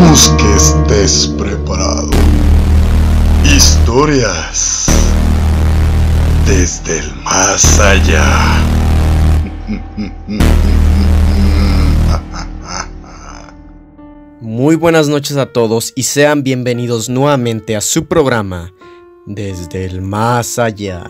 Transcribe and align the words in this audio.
Esperamos 0.00 0.30
que 0.38 0.54
estés 0.56 1.26
preparado. 1.36 2.08
Historias 3.44 4.86
desde 6.46 7.00
el 7.00 7.14
más 7.16 7.78
allá. 7.78 8.64
Muy 14.40 14.76
buenas 14.76 15.08
noches 15.08 15.36
a 15.36 15.52
todos 15.52 15.92
y 15.94 16.04
sean 16.04 16.42
bienvenidos 16.44 17.10
nuevamente 17.10 17.76
a 17.76 17.82
su 17.82 18.06
programa 18.06 18.72
Desde 19.26 19.84
el 19.84 20.00
más 20.00 20.58
allá. 20.58 21.04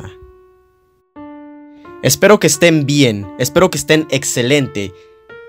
Espero 2.02 2.40
que 2.40 2.48
estén 2.48 2.86
bien, 2.86 3.30
espero 3.38 3.70
que 3.70 3.78
estén 3.78 4.08
excelente 4.10 4.92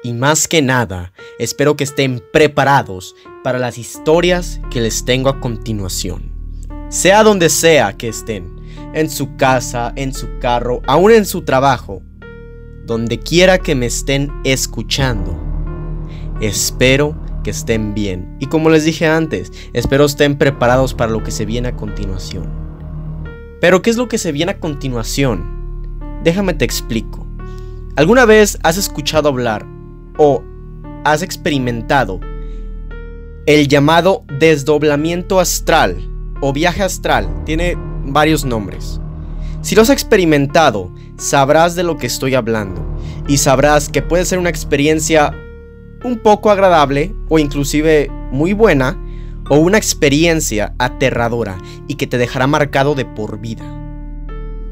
y 0.04 0.14
más 0.14 0.48
que 0.48 0.62
nada, 0.62 1.14
espero 1.38 1.76
que 1.76 1.84
estén 1.84 2.24
preparados 2.34 3.16
para 3.44 3.60
las 3.60 3.78
historias 3.78 4.60
que 4.72 4.82
les 4.82 5.06
tengo 5.06 5.30
a 5.30 5.40
continuación. 5.40 6.32
Sea 6.90 7.24
donde 7.24 7.50
sea 7.50 7.94
que 7.94 8.08
estén, 8.08 8.60
en 8.94 9.10
su 9.10 9.36
casa, 9.36 9.94
en 9.96 10.14
su 10.14 10.28
carro, 10.40 10.82
aún 10.88 11.12
en 11.12 11.26
su 11.26 11.44
trabajo, 11.44 12.02
donde 12.86 13.20
quiera 13.20 13.60
que 13.60 13.76
me 13.76 13.86
estén 13.86 14.32
escuchando. 14.44 15.40
Espero 16.42 17.16
que 17.44 17.52
estén 17.52 17.94
bien. 17.94 18.36
Y 18.40 18.48
como 18.48 18.70
les 18.70 18.84
dije 18.84 19.06
antes, 19.06 19.52
espero 19.74 20.06
estén 20.06 20.38
preparados 20.38 20.94
para 20.94 21.12
lo 21.12 21.24
que 21.24 21.32
se 21.32 21.46
viene 21.46 21.70
a 21.70 21.76
continuación. 21.76 22.52
Pero 23.62 23.84
¿qué 23.84 23.92
es 23.92 23.98
lo 23.98 24.08
que 24.08 24.18
se 24.18 24.32
viene 24.32 24.54
a 24.54 24.60
continuación? 24.60 26.20
Déjame 26.24 26.56
te 26.56 26.66
explico. 26.66 27.28
¿Alguna 27.96 28.26
vez 28.26 28.58
has 28.64 28.78
escuchado 28.78 29.30
hablar 29.30 29.66
o 30.24 30.44
has 31.04 31.24
experimentado 31.24 32.20
el 33.48 33.68
llamado 33.68 34.24
desdoblamiento 34.38 35.40
astral 35.40 35.98
o 36.42 36.54
viaje 36.54 36.84
astral. 36.84 37.28
Tiene 37.44 37.76
varios 38.06 38.46
nombres. 38.46 39.02
Si 39.64 39.74
lo 39.74 39.82
has 39.82 39.90
experimentado, 39.90 40.94
sabrás 41.18 41.74
de 41.74 41.82
lo 41.82 41.98
que 41.98 42.06
estoy 42.06 42.36
hablando 42.36 42.86
y 43.28 43.38
sabrás 43.38 43.90
que 43.90 44.04
puede 44.04 44.26
ser 44.26 44.38
una 44.38 44.52
experiencia 44.52 45.34
un 46.04 46.20
poco 46.20 46.52
agradable 46.52 47.16
o 47.28 47.40
inclusive 47.40 48.08
muy 48.32 48.54
buena 48.54 49.04
o 49.50 49.58
una 49.58 49.80
experiencia 49.80 50.76
aterradora 50.78 51.58
y 51.88 51.96
que 51.96 52.06
te 52.06 52.20
dejará 52.20 52.46
marcado 52.46 52.94
de 52.94 53.06
por 53.06 53.40
vida. 53.40 53.66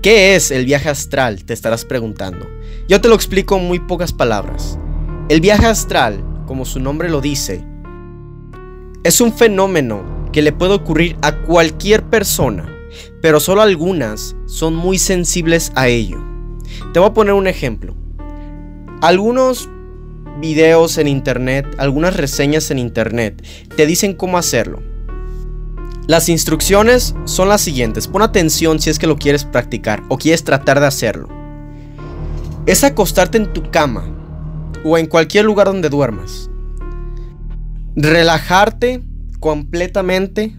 ¿Qué 0.04 0.36
es 0.36 0.52
el 0.52 0.66
viaje 0.66 0.90
astral? 0.90 1.44
Te 1.44 1.54
estarás 1.54 1.86
preguntando. 1.86 2.48
Yo 2.88 3.02
te 3.02 3.10
lo 3.10 3.16
explico 3.16 3.58
en 3.58 3.68
muy 3.68 3.80
pocas 3.80 4.14
palabras. 4.14 4.78
El 5.30 5.42
viaje 5.42 5.68
astral, 5.68 6.24
como 6.48 6.66
su 6.66 6.80
nombre 6.80 7.08
lo 7.08 7.22
dice, 7.22 7.64
es 9.04 9.22
un 9.22 9.32
fenómeno 9.32 10.02
que 10.32 10.42
le 10.42 10.52
puede 10.52 10.74
ocurrir 10.74 11.18
a 11.22 11.44
cualquier 11.44 12.02
persona, 12.02 12.68
pero 13.22 13.40
solo 13.40 13.62
algunas 13.62 14.36
son 14.48 14.74
muy 14.74 14.98
sensibles 14.98 15.72
a 15.76 15.88
ello. 15.88 16.18
Te 16.94 17.00
voy 17.00 17.10
a 17.10 17.14
poner 17.14 17.34
un 17.36 17.46
ejemplo. 17.46 17.94
Algunos 19.02 19.70
videos 20.42 20.98
en 20.98 21.08
internet, 21.08 21.68
algunas 21.78 22.18
reseñas 22.18 22.72
en 22.72 22.80
internet, 22.80 23.46
te 23.76 23.86
dicen 23.86 24.16
cómo 24.16 24.40
hacerlo. 24.40 24.82
Las 26.08 26.28
instrucciones 26.28 27.14
son 27.26 27.50
las 27.50 27.62
siguientes. 27.62 28.08
Pon 28.08 28.24
atención 28.24 28.80
si 28.80 28.90
es 28.90 28.98
que 28.98 29.06
lo 29.06 29.18
quieres 29.18 29.46
practicar 29.46 30.02
o 30.10 30.18
quieres 30.18 30.44
tratar 30.44 30.80
de 30.80 30.88
hacerlo. 30.88 31.30
Es 32.66 32.84
acostarte 32.84 33.38
en 33.38 33.54
tu 33.54 33.70
cama 33.70 34.16
o 34.84 34.98
en 34.98 35.08
cualquier 35.08 35.46
lugar 35.46 35.68
donde 35.68 35.90
duermas. 35.90 36.50
Relajarte 37.96 39.04
completamente, 39.40 40.56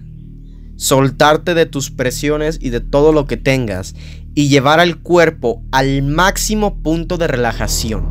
soltarte 0.76 1.54
de 1.54 1.66
tus 1.66 1.90
presiones 1.90 2.58
y 2.60 2.70
de 2.70 2.80
todo 2.80 3.12
lo 3.12 3.26
que 3.26 3.36
tengas 3.36 3.94
y 4.34 4.48
llevar 4.48 4.80
al 4.80 5.00
cuerpo 5.00 5.62
al 5.72 6.02
máximo 6.02 6.82
punto 6.82 7.18
de 7.18 7.26
relajación. 7.26 8.06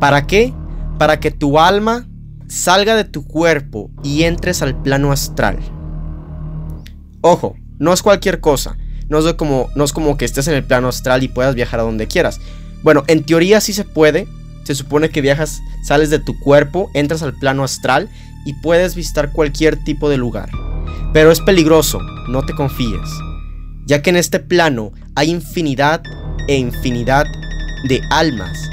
¿Para 0.00 0.26
qué? 0.26 0.54
Para 0.98 1.20
que 1.20 1.30
tu 1.30 1.58
alma 1.58 2.08
salga 2.48 2.94
de 2.96 3.04
tu 3.04 3.26
cuerpo 3.26 3.90
y 4.02 4.22
entres 4.22 4.62
al 4.62 4.80
plano 4.82 5.12
astral. 5.12 5.58
Ojo, 7.20 7.56
no 7.78 7.92
es 7.92 8.02
cualquier 8.02 8.40
cosa. 8.40 8.76
No 9.08 9.18
es, 9.18 9.34
como, 9.34 9.70
no 9.74 9.84
es 9.84 9.92
como 9.92 10.18
que 10.18 10.26
estés 10.26 10.48
en 10.48 10.54
el 10.54 10.64
plano 10.64 10.88
astral 10.88 11.22
y 11.22 11.28
puedas 11.28 11.54
viajar 11.54 11.80
a 11.80 11.84
donde 11.84 12.06
quieras. 12.06 12.40
Bueno, 12.82 13.04
en 13.06 13.24
teoría 13.24 13.60
sí 13.60 13.72
se 13.72 13.84
puede, 13.84 14.28
se 14.68 14.74
supone 14.74 15.08
que 15.08 15.22
viajas, 15.22 15.62
sales 15.82 16.10
de 16.10 16.18
tu 16.18 16.38
cuerpo, 16.38 16.90
entras 16.92 17.22
al 17.22 17.32
plano 17.32 17.64
astral 17.64 18.10
y 18.44 18.52
puedes 18.52 18.94
visitar 18.94 19.32
cualquier 19.32 19.82
tipo 19.82 20.10
de 20.10 20.18
lugar. 20.18 20.50
Pero 21.14 21.32
es 21.32 21.40
peligroso, 21.40 22.00
no 22.28 22.44
te 22.44 22.52
confíes, 22.52 23.08
ya 23.86 24.02
que 24.02 24.10
en 24.10 24.16
este 24.16 24.40
plano 24.40 24.92
hay 25.14 25.30
infinidad 25.30 26.02
e 26.48 26.56
infinidad 26.56 27.24
de 27.88 28.02
almas, 28.10 28.68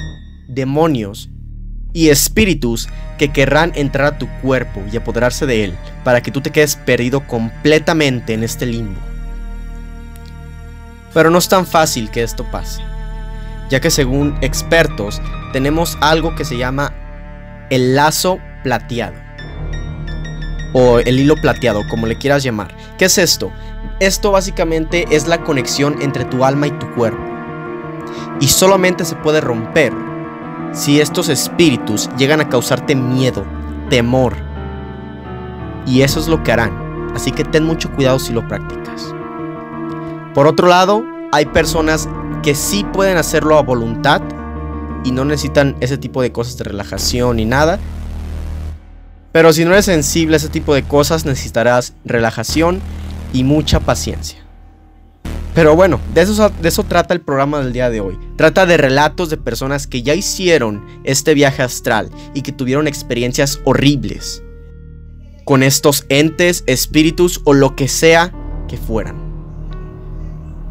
demonios 0.49 1.29
y 1.93 2.09
espíritus 2.09 2.89
que 3.17 3.31
querrán 3.31 3.71
entrar 3.75 4.15
a 4.15 4.17
tu 4.17 4.27
cuerpo 4.41 4.83
y 4.91 4.97
apoderarse 4.97 5.45
de 5.45 5.63
él 5.63 5.77
para 6.03 6.21
que 6.21 6.31
tú 6.31 6.41
te 6.41 6.51
quedes 6.51 6.75
perdido 6.75 7.25
completamente 7.25 8.33
en 8.33 8.43
este 8.43 8.65
limbo. 8.65 8.99
Pero 11.13 11.29
no 11.29 11.37
es 11.37 11.47
tan 11.47 11.65
fácil 11.65 12.11
que 12.11 12.21
esto 12.21 12.45
pase 12.51 12.81
ya 13.69 13.79
que 13.79 13.89
según 13.89 14.37
expertos 14.41 15.21
tenemos 15.53 15.97
algo 16.01 16.35
que 16.35 16.45
se 16.45 16.57
llama 16.57 16.93
el 17.69 17.95
lazo 17.95 18.39
plateado 18.63 19.15
o 20.73 20.99
el 20.99 21.19
hilo 21.19 21.35
plateado, 21.37 21.87
como 21.87 22.05
le 22.05 22.17
quieras 22.17 22.43
llamar. 22.43 22.75
¿Qué 22.97 23.05
es 23.05 23.17
esto? 23.17 23.51
Esto 24.01 24.31
básicamente 24.31 25.05
es 25.09 25.25
la 25.25 25.41
conexión 25.41 26.01
entre 26.01 26.25
tu 26.25 26.43
alma 26.43 26.67
y 26.67 26.71
tu 26.71 26.91
cuerpo. 26.95 27.23
Y 28.41 28.47
solamente 28.47 29.05
se 29.05 29.15
puede 29.15 29.39
romper 29.39 29.93
si 30.73 30.99
estos 30.99 31.29
espíritus 31.29 32.09
llegan 32.17 32.41
a 32.41 32.49
causarte 32.49 32.93
miedo, 32.93 33.45
temor. 33.89 34.35
Y 35.85 36.01
eso 36.01 36.19
es 36.19 36.27
lo 36.27 36.43
que 36.43 36.51
harán. 36.51 37.11
Así 37.15 37.31
que 37.31 37.45
ten 37.45 37.63
mucho 37.63 37.89
cuidado 37.91 38.19
si 38.19 38.33
lo 38.33 38.45
practicas. 38.45 39.15
Por 40.33 40.45
otro 40.45 40.67
lado, 40.67 41.05
hay 41.31 41.45
personas 41.45 42.09
que 42.45 42.53
sí 42.53 42.85
pueden 42.93 43.17
hacerlo 43.17 43.57
a 43.57 43.63
voluntad 43.63 44.21
y 45.03 45.11
no 45.11 45.25
necesitan 45.25 45.75
ese 45.79 45.97
tipo 45.97 46.21
de 46.21 46.31
cosas 46.31 46.55
de 46.57 46.65
relajación 46.65 47.37
ni 47.37 47.45
nada. 47.45 47.79
Pero 49.31 49.51
si 49.51 49.65
no 49.65 49.71
eres 49.71 49.85
sensible 49.85 50.35
a 50.35 50.37
ese 50.37 50.49
tipo 50.49 50.75
de 50.75 50.83
cosas, 50.83 51.25
necesitarás 51.25 51.95
relajación 52.05 52.81
y 53.33 53.43
mucha 53.43 53.79
paciencia. 53.79 54.45
Pero 55.55 55.75
bueno, 55.75 55.99
de 56.13 56.21
eso, 56.21 56.51
de 56.61 56.69
eso 56.69 56.83
trata 56.83 57.15
el 57.15 57.21
programa 57.21 57.61
del 57.61 57.73
día 57.73 57.89
de 57.89 57.99
hoy. 57.99 58.19
Trata 58.37 58.67
de 58.67 58.77
relatos 58.77 59.31
de 59.31 59.37
personas 59.37 59.87
que 59.87 60.03
ya 60.03 60.13
hicieron 60.13 60.85
este 61.03 61.33
viaje 61.33 61.63
astral 61.63 62.11
y 62.35 62.43
que 62.43 62.51
tuvieron 62.51 62.87
experiencias 62.87 63.59
horribles 63.63 64.43
con 65.45 65.63
estos 65.63 66.05
entes, 66.09 66.63
espíritus 66.67 67.41
o 67.43 67.55
lo 67.55 67.75
que 67.75 67.87
sea 67.87 68.31
que 68.67 68.77
fueran. 68.77 69.15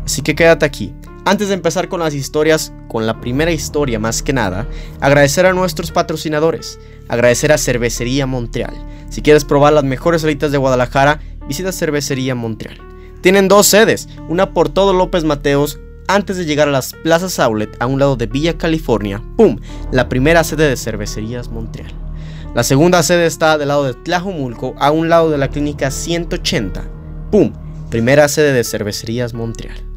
Así 0.04 0.22
que 0.22 0.36
quédate 0.36 0.66
aquí. 0.66 0.94
Antes 1.26 1.48
de 1.48 1.54
empezar 1.54 1.88
con 1.88 2.00
las 2.00 2.12
historias, 2.12 2.74
con 2.86 3.06
la 3.06 3.18
primera 3.20 3.50
historia 3.50 3.98
más 3.98 4.22
que 4.22 4.34
nada, 4.34 4.68
agradecer 5.00 5.46
a 5.46 5.54
nuestros 5.54 5.90
patrocinadores, 5.90 6.78
agradecer 7.08 7.50
a 7.50 7.56
Cervecería 7.56 8.26
Montreal. 8.26 8.74
Si 9.08 9.22
quieres 9.22 9.46
probar 9.46 9.72
las 9.72 9.84
mejores 9.84 10.20
solitas 10.20 10.52
de 10.52 10.58
Guadalajara, 10.58 11.20
visita 11.48 11.72
Cervecería 11.72 12.34
Montreal. 12.34 12.78
Tienen 13.22 13.48
dos 13.48 13.66
sedes, 13.66 14.06
una 14.28 14.52
por 14.52 14.68
todo 14.68 14.92
López 14.92 15.24
Mateos 15.24 15.80
antes 16.08 16.36
de 16.36 16.44
llegar 16.44 16.68
a 16.68 16.72
las 16.72 16.92
plazas 16.92 17.38
Outlet 17.38 17.74
a 17.80 17.86
un 17.86 17.98
lado 17.98 18.16
de 18.16 18.26
Villa 18.26 18.58
California, 18.58 19.22
¡pum! 19.38 19.56
La 19.92 20.10
primera 20.10 20.44
sede 20.44 20.68
de 20.68 20.76
Cervecerías 20.76 21.48
Montreal. 21.48 21.92
La 22.54 22.64
segunda 22.64 23.02
sede 23.02 23.24
está 23.24 23.56
del 23.56 23.68
lado 23.68 23.84
de 23.84 23.94
Tlajomulco 23.94 24.74
a 24.78 24.90
un 24.90 25.08
lado 25.08 25.30
de 25.30 25.38
la 25.38 25.48
clínica 25.48 25.90
180, 25.90 26.84
¡pum! 27.30 27.54
Primera 27.88 28.28
sede 28.28 28.52
de 28.52 28.62
Cervecerías 28.62 29.32
Montreal. 29.32 29.93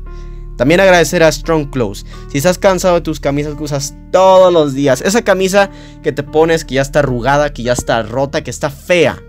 También 0.57 0.79
agradecer 0.79 1.23
a 1.23 1.31
Strong 1.31 1.69
Clothes. 1.69 2.05
Si 2.29 2.39
estás 2.39 2.57
cansado 2.57 2.95
de 2.95 3.01
tus 3.01 3.19
camisas 3.19 3.55
que 3.55 3.63
usas 3.63 3.95
todos 4.11 4.51
los 4.51 4.73
días, 4.73 5.01
esa 5.01 5.21
camisa 5.21 5.69
que 6.03 6.11
te 6.11 6.23
pones 6.23 6.65
que 6.65 6.75
ya 6.75 6.81
está 6.81 6.99
arrugada, 6.99 7.53
que 7.53 7.63
ya 7.63 7.73
está 7.73 8.01
rota, 8.03 8.43
que 8.43 8.49
está 8.49 8.69
fea. 8.69 9.21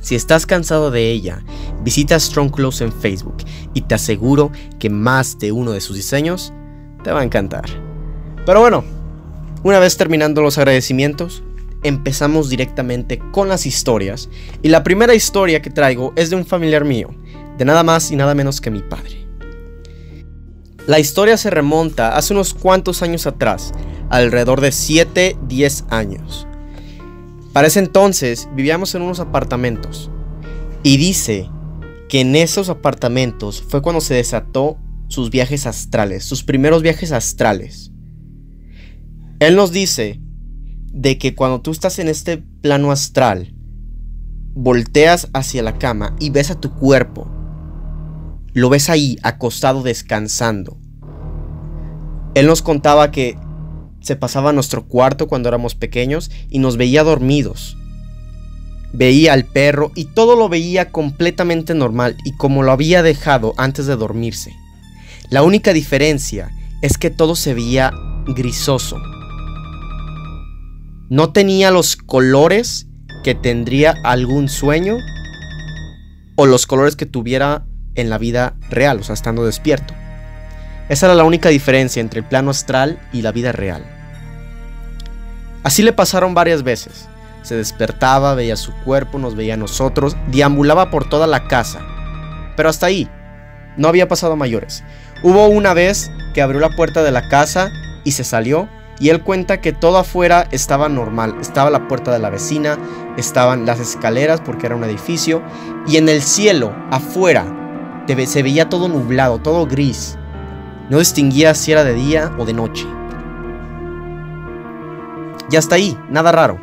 Si 0.00 0.14
estás 0.14 0.46
cansado 0.46 0.90
de 0.90 1.10
ella, 1.10 1.42
visita 1.82 2.18
Strong 2.18 2.50
Clothes 2.50 2.80
en 2.80 2.92
Facebook 2.92 3.38
y 3.72 3.82
te 3.82 3.94
aseguro 3.94 4.52
que 4.78 4.90
más 4.90 5.38
de 5.38 5.52
uno 5.52 5.72
de 5.72 5.80
sus 5.80 5.96
diseños 5.96 6.52
te 7.02 7.10
va 7.10 7.20
a 7.20 7.24
encantar. 7.24 7.64
Pero 8.44 8.60
bueno, 8.60 8.84
una 9.62 9.78
vez 9.78 9.96
terminando 9.96 10.42
los 10.42 10.58
agradecimientos, 10.58 11.42
empezamos 11.82 12.48
directamente 12.48 13.20
con 13.32 13.48
las 13.48 13.66
historias. 13.66 14.28
Y 14.62 14.68
la 14.68 14.82
primera 14.82 15.14
historia 15.14 15.62
que 15.62 15.70
traigo 15.70 16.12
es 16.16 16.30
de 16.30 16.36
un 16.36 16.46
familiar 16.46 16.84
mío, 16.84 17.10
de 17.58 17.64
nada 17.64 17.82
más 17.82 18.10
y 18.10 18.16
nada 18.16 18.34
menos 18.34 18.60
que 18.60 18.70
mi 18.70 18.82
padre. 18.82 19.25
La 20.86 21.00
historia 21.00 21.36
se 21.36 21.50
remonta 21.50 22.16
hace 22.16 22.32
unos 22.32 22.54
cuantos 22.54 23.02
años 23.02 23.26
atrás, 23.26 23.72
alrededor 24.08 24.60
de 24.60 24.68
7-10 24.68 25.84
años. 25.90 26.46
Para 27.52 27.66
ese 27.66 27.80
entonces 27.80 28.48
vivíamos 28.54 28.94
en 28.94 29.02
unos 29.02 29.18
apartamentos 29.18 30.10
y 30.84 30.96
dice 30.96 31.50
que 32.08 32.20
en 32.20 32.36
esos 32.36 32.68
apartamentos 32.68 33.64
fue 33.66 33.82
cuando 33.82 34.00
se 34.00 34.14
desató 34.14 34.78
sus 35.08 35.30
viajes 35.30 35.66
astrales, 35.66 36.24
sus 36.24 36.44
primeros 36.44 36.82
viajes 36.82 37.10
astrales. 37.10 37.90
Él 39.40 39.56
nos 39.56 39.72
dice 39.72 40.20
de 40.92 41.18
que 41.18 41.34
cuando 41.34 41.62
tú 41.62 41.72
estás 41.72 41.98
en 41.98 42.08
este 42.08 42.38
plano 42.38 42.92
astral, 42.92 43.54
volteas 44.54 45.28
hacia 45.34 45.62
la 45.62 45.78
cama 45.78 46.14
y 46.20 46.30
ves 46.30 46.50
a 46.50 46.60
tu 46.60 46.72
cuerpo. 46.74 47.35
Lo 48.56 48.70
ves 48.70 48.88
ahí, 48.88 49.18
acostado, 49.22 49.82
descansando. 49.82 50.78
Él 52.34 52.46
nos 52.46 52.62
contaba 52.62 53.10
que 53.10 53.36
se 54.00 54.16
pasaba 54.16 54.54
nuestro 54.54 54.86
cuarto 54.86 55.28
cuando 55.28 55.50
éramos 55.50 55.74
pequeños 55.74 56.30
y 56.48 56.58
nos 56.58 56.78
veía 56.78 57.04
dormidos. 57.04 57.76
Veía 58.94 59.34
al 59.34 59.44
perro 59.44 59.92
y 59.94 60.06
todo 60.06 60.36
lo 60.36 60.48
veía 60.48 60.90
completamente 60.90 61.74
normal 61.74 62.16
y 62.24 62.34
como 62.38 62.62
lo 62.62 62.72
había 62.72 63.02
dejado 63.02 63.52
antes 63.58 63.84
de 63.84 63.94
dormirse. 63.94 64.56
La 65.28 65.42
única 65.42 65.74
diferencia 65.74 66.50
es 66.80 66.96
que 66.96 67.10
todo 67.10 67.36
se 67.36 67.52
veía 67.52 67.92
grisoso. 68.26 68.96
No 71.10 71.30
tenía 71.34 71.70
los 71.70 71.96
colores 71.98 72.86
que 73.22 73.34
tendría 73.34 73.96
algún 74.02 74.48
sueño 74.48 74.96
o 76.36 76.46
los 76.46 76.66
colores 76.66 76.96
que 76.96 77.04
tuviera 77.04 77.66
en 77.96 78.10
la 78.10 78.18
vida 78.18 78.54
real, 78.70 79.00
o 79.00 79.02
sea, 79.02 79.14
estando 79.14 79.44
despierto. 79.44 79.94
Esa 80.88 81.06
era 81.06 81.14
la 81.14 81.24
única 81.24 81.48
diferencia 81.48 82.00
entre 82.00 82.20
el 82.20 82.26
plano 82.26 82.50
astral 82.50 82.98
y 83.12 83.22
la 83.22 83.32
vida 83.32 83.52
real. 83.52 83.84
Así 85.64 85.82
le 85.82 85.92
pasaron 85.92 86.34
varias 86.34 86.62
veces. 86.62 87.08
Se 87.42 87.56
despertaba, 87.56 88.34
veía 88.34 88.56
su 88.56 88.72
cuerpo, 88.84 89.18
nos 89.18 89.34
veía 89.34 89.54
a 89.54 89.56
nosotros, 89.56 90.16
deambulaba 90.28 90.90
por 90.90 91.08
toda 91.08 91.26
la 91.26 91.48
casa. 91.48 91.80
Pero 92.56 92.68
hasta 92.68 92.86
ahí, 92.86 93.08
no 93.76 93.88
había 93.88 94.08
pasado 94.08 94.36
mayores. 94.36 94.84
Hubo 95.22 95.48
una 95.48 95.74
vez 95.74 96.10
que 96.34 96.42
abrió 96.42 96.60
la 96.60 96.70
puerta 96.70 97.02
de 97.02 97.10
la 97.10 97.28
casa 97.28 97.70
y 98.04 98.12
se 98.12 98.24
salió 98.24 98.68
y 98.98 99.08
él 99.10 99.22
cuenta 99.22 99.60
que 99.60 99.72
todo 99.72 99.98
afuera 99.98 100.46
estaba 100.50 100.88
normal. 100.88 101.36
Estaba 101.40 101.70
la 101.70 101.88
puerta 101.88 102.12
de 102.12 102.18
la 102.18 102.30
vecina, 102.30 102.78
estaban 103.16 103.66
las 103.66 103.80
escaleras 103.80 104.40
porque 104.40 104.66
era 104.66 104.76
un 104.76 104.84
edificio 104.84 105.42
y 105.86 105.96
en 105.96 106.08
el 106.08 106.22
cielo, 106.22 106.74
afuera, 106.90 107.44
se 108.26 108.42
veía 108.42 108.68
todo 108.68 108.88
nublado, 108.88 109.38
todo 109.38 109.66
gris. 109.66 110.16
No 110.88 110.98
distinguía 110.98 111.54
si 111.54 111.72
era 111.72 111.84
de 111.84 111.94
día 111.94 112.32
o 112.38 112.44
de 112.44 112.52
noche. 112.52 112.86
Y 115.50 115.56
hasta 115.56 115.74
ahí, 115.74 115.98
nada 116.10 116.32
raro. 116.32 116.60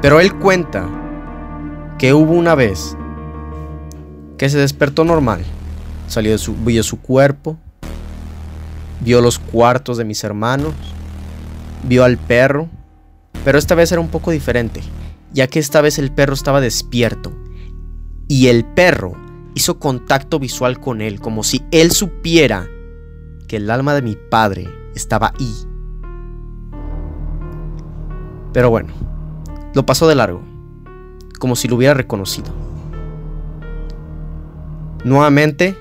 Pero 0.00 0.20
él 0.20 0.34
cuenta 0.34 0.88
que 1.98 2.14
hubo 2.14 2.32
una 2.32 2.54
vez 2.54 2.96
que 4.36 4.48
se 4.48 4.58
despertó 4.58 5.04
normal. 5.04 5.42
Salió 6.06 6.32
de 6.32 6.38
su, 6.38 6.54
vio 6.54 6.82
su 6.82 7.00
cuerpo, 7.00 7.58
vio 9.00 9.20
los 9.20 9.38
cuartos 9.38 9.98
de 9.98 10.04
mis 10.04 10.22
hermanos, 10.24 10.74
vio 11.82 12.04
al 12.04 12.16
perro, 12.16 12.68
pero 13.44 13.58
esta 13.58 13.74
vez 13.74 13.92
era 13.92 14.00
un 14.00 14.08
poco 14.08 14.30
diferente, 14.30 14.80
ya 15.32 15.48
que 15.48 15.58
esta 15.58 15.80
vez 15.80 15.98
el 15.98 16.12
perro 16.12 16.34
estaba 16.34 16.60
despierto 16.60 17.32
y 18.28 18.46
el 18.46 18.64
perro 18.64 19.27
hizo 19.58 19.78
contacto 19.78 20.38
visual 20.38 20.80
con 20.80 21.00
él, 21.00 21.20
como 21.20 21.42
si 21.42 21.62
él 21.70 21.92
supiera 21.92 22.66
que 23.46 23.56
el 23.56 23.70
alma 23.70 23.94
de 23.94 24.02
mi 24.02 24.16
padre 24.16 24.68
estaba 24.94 25.32
ahí 25.38 25.68
pero 28.52 28.70
bueno, 28.70 28.92
lo 29.74 29.86
pasó 29.86 30.08
de 30.08 30.14
largo, 30.14 30.42
como 31.38 31.54
si 31.54 31.68
lo 31.68 31.76
hubiera 31.76 31.94
reconocido. 31.94 32.48
Nuevamente, 35.04 35.76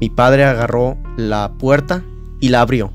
mi 0.00 0.10
padre 0.10 0.44
agarró 0.44 0.96
la 1.16 1.54
puerta 1.58 2.04
y 2.40 2.50
la 2.50 2.60
abrió. 2.60 2.92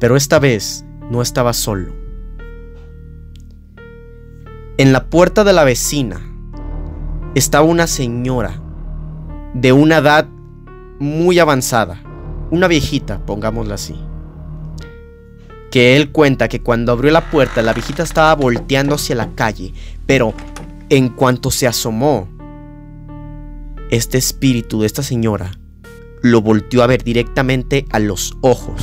Pero 0.00 0.16
esta 0.16 0.38
vez 0.38 0.86
no 1.10 1.20
estaba 1.20 1.52
solo. 1.52 1.92
En 4.78 4.92
la 4.92 5.10
puerta 5.10 5.44
de 5.44 5.52
la 5.52 5.64
vecina 5.64 6.31
estaba 7.34 7.64
una 7.64 7.86
señora 7.86 8.60
de 9.54 9.72
una 9.72 9.98
edad 9.98 10.26
muy 10.98 11.38
avanzada, 11.38 12.02
una 12.50 12.68
viejita, 12.68 13.18
pongámosla 13.24 13.74
así 13.74 13.96
que 15.72 15.96
él 15.96 16.12
cuenta 16.12 16.48
que 16.48 16.60
cuando 16.60 16.92
abrió 16.92 17.10
la 17.10 17.30
puerta 17.30 17.62
la 17.62 17.72
viejita 17.72 18.02
estaba 18.02 18.34
volteando 18.34 18.94
hacia 18.94 19.16
la 19.16 19.34
calle, 19.34 19.72
pero 20.04 20.34
en 20.90 21.08
cuanto 21.08 21.50
se 21.50 21.66
asomó, 21.66 22.28
este 23.90 24.18
espíritu 24.18 24.82
de 24.82 24.86
esta 24.86 25.02
señora 25.02 25.50
lo 26.20 26.42
volteó 26.42 26.82
a 26.82 26.86
ver 26.86 27.02
directamente 27.02 27.86
a 27.90 27.98
los 27.98 28.36
ojos. 28.42 28.82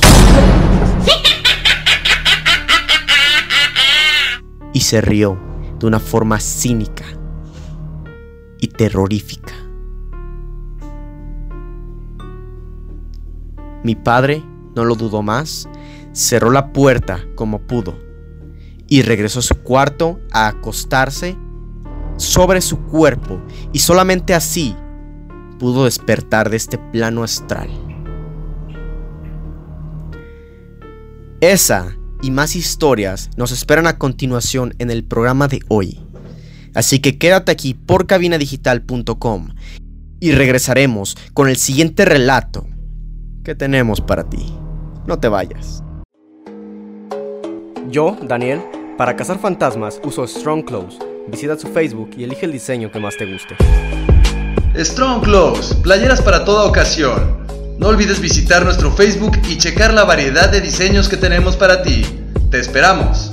Y 4.72 4.80
se 4.80 5.00
rió 5.00 5.38
de 5.78 5.86
una 5.86 6.00
forma 6.00 6.40
cínica 6.40 7.04
y 8.60 8.68
terrorífica. 8.68 9.54
Mi 13.82 13.94
padre 13.94 14.42
no 14.74 14.84
lo 14.84 14.94
dudó 14.94 15.22
más 15.22 15.68
cerró 16.12 16.50
la 16.50 16.72
puerta 16.72 17.24
como 17.34 17.60
pudo 17.60 17.98
y 18.88 19.02
regresó 19.02 19.38
a 19.38 19.42
su 19.42 19.56
cuarto 19.56 20.18
a 20.32 20.48
acostarse 20.48 21.36
sobre 22.16 22.60
su 22.60 22.80
cuerpo 22.86 23.40
y 23.72 23.78
solamente 23.78 24.34
así 24.34 24.74
pudo 25.58 25.84
despertar 25.84 26.50
de 26.50 26.56
este 26.56 26.78
plano 26.78 27.22
astral. 27.22 27.70
Esa 31.40 31.96
y 32.22 32.30
más 32.30 32.56
historias 32.56 33.30
nos 33.36 33.52
esperan 33.52 33.86
a 33.86 33.96
continuación 33.96 34.74
en 34.78 34.90
el 34.90 35.04
programa 35.04 35.48
de 35.48 35.60
hoy. 35.68 36.09
Así 36.74 37.00
que 37.00 37.18
quédate 37.18 37.52
aquí 37.52 37.74
por 37.74 38.06
cabinadigital.com 38.06 39.54
y 40.20 40.32
regresaremos 40.32 41.16
con 41.34 41.48
el 41.48 41.56
siguiente 41.56 42.04
relato 42.04 42.66
que 43.44 43.54
tenemos 43.54 44.00
para 44.00 44.28
ti. 44.28 44.52
No 45.06 45.18
te 45.18 45.28
vayas. 45.28 45.82
Yo, 47.90 48.16
Daniel, 48.22 48.60
para 48.96 49.16
cazar 49.16 49.38
fantasmas 49.38 50.00
uso 50.04 50.26
Strong 50.26 50.64
Clothes. 50.64 50.98
Visita 51.28 51.58
su 51.58 51.68
Facebook 51.68 52.10
y 52.16 52.24
elige 52.24 52.46
el 52.46 52.52
diseño 52.52 52.90
que 52.92 53.00
más 53.00 53.16
te 53.16 53.26
guste. 53.26 53.56
Strong 54.76 55.22
Clothes, 55.22 55.74
playeras 55.82 56.22
para 56.22 56.44
toda 56.44 56.64
ocasión. 56.66 57.40
No 57.78 57.88
olvides 57.88 58.20
visitar 58.20 58.64
nuestro 58.64 58.92
Facebook 58.92 59.38
y 59.48 59.56
checar 59.56 59.94
la 59.94 60.04
variedad 60.04 60.50
de 60.50 60.60
diseños 60.60 61.08
que 61.08 61.16
tenemos 61.16 61.56
para 61.56 61.82
ti. 61.82 62.04
Te 62.50 62.60
esperamos. 62.60 63.30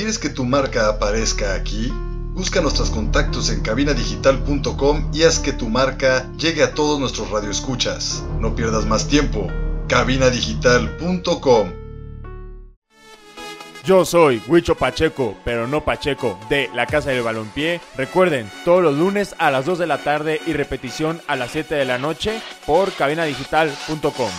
¿Quieres 0.00 0.18
que 0.18 0.30
tu 0.30 0.46
marca 0.46 0.88
aparezca 0.88 1.52
aquí? 1.52 1.92
Busca 2.32 2.62
nuestros 2.62 2.88
contactos 2.88 3.50
en 3.50 3.60
cabinadigital.com 3.60 5.10
y 5.12 5.24
haz 5.24 5.38
que 5.38 5.52
tu 5.52 5.68
marca 5.68 6.26
llegue 6.38 6.62
a 6.62 6.72
todos 6.72 6.98
nuestros 6.98 7.30
radioescuchas. 7.30 8.24
No 8.38 8.54
pierdas 8.56 8.86
más 8.86 9.08
tiempo. 9.08 9.48
cabinadigital.com 9.88 11.72
Yo 13.84 14.06
soy 14.06 14.42
Huicho 14.48 14.74
Pacheco, 14.74 15.36
pero 15.44 15.66
no 15.66 15.84
Pacheco, 15.84 16.40
de 16.48 16.70
la 16.74 16.86
Casa 16.86 17.10
del 17.10 17.22
Balompié. 17.22 17.82
Recuerden, 17.98 18.50
todos 18.64 18.82
los 18.82 18.96
lunes 18.96 19.34
a 19.36 19.50
las 19.50 19.66
2 19.66 19.80
de 19.80 19.86
la 19.86 19.98
tarde 19.98 20.40
y 20.46 20.54
repetición 20.54 21.20
a 21.26 21.36
las 21.36 21.50
7 21.50 21.74
de 21.74 21.84
la 21.84 21.98
noche 21.98 22.40
por 22.64 22.90
cabinadigital.com. 22.92 24.30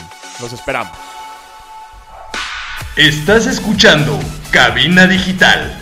Los 0.42 0.54
esperamos. 0.54 1.11
Estás 2.98 3.48
escuchando 3.48 4.20
Cabina 4.52 5.08
Digital. 5.08 5.80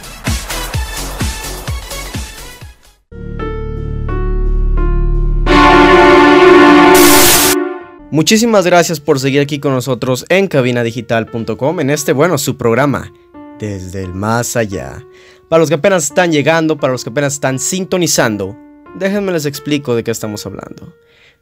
Muchísimas 8.11 8.63
gracias 8.67 8.99
por 8.99 9.19
seguir 9.19 9.41
aquí 9.41 9.57
con 9.59 9.73
nosotros 9.73 10.23
en 10.29 10.47
cabinadigital.com 10.47 11.79
en 11.79 11.89
este, 11.89 12.13
bueno, 12.13 12.37
su 12.37 12.57
programa, 12.57 13.11
Desde 13.57 14.03
el 14.03 14.13
Más 14.13 14.55
Allá. 14.55 15.03
Para 15.49 15.61
los 15.61 15.69
que 15.69 15.75
apenas 15.75 16.03
están 16.03 16.31
llegando, 16.31 16.77
para 16.77 16.93
los 16.93 17.03
que 17.03 17.09
apenas 17.09 17.33
están 17.33 17.57
sintonizando, 17.57 18.55
déjenme 18.99 19.31
les 19.31 19.47
explico 19.47 19.95
de 19.95 20.03
qué 20.03 20.11
estamos 20.11 20.45
hablando. 20.45 20.93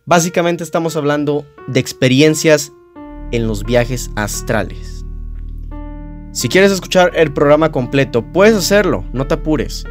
Básicamente 0.05 0.63
estamos 0.63 0.95
hablando 0.95 1.45
de 1.67 1.81
experiencias 1.81 2.71
en 3.33 3.47
los 3.47 3.65
viajes 3.65 4.11
astrales. 4.15 4.96
Si 6.37 6.49
quieres 6.49 6.71
escuchar 6.71 7.13
el 7.15 7.33
programa 7.33 7.71
completo, 7.71 8.21
puedes 8.21 8.53
hacerlo, 8.53 9.03
no 9.11 9.25
te 9.25 9.33
apures. 9.33 9.85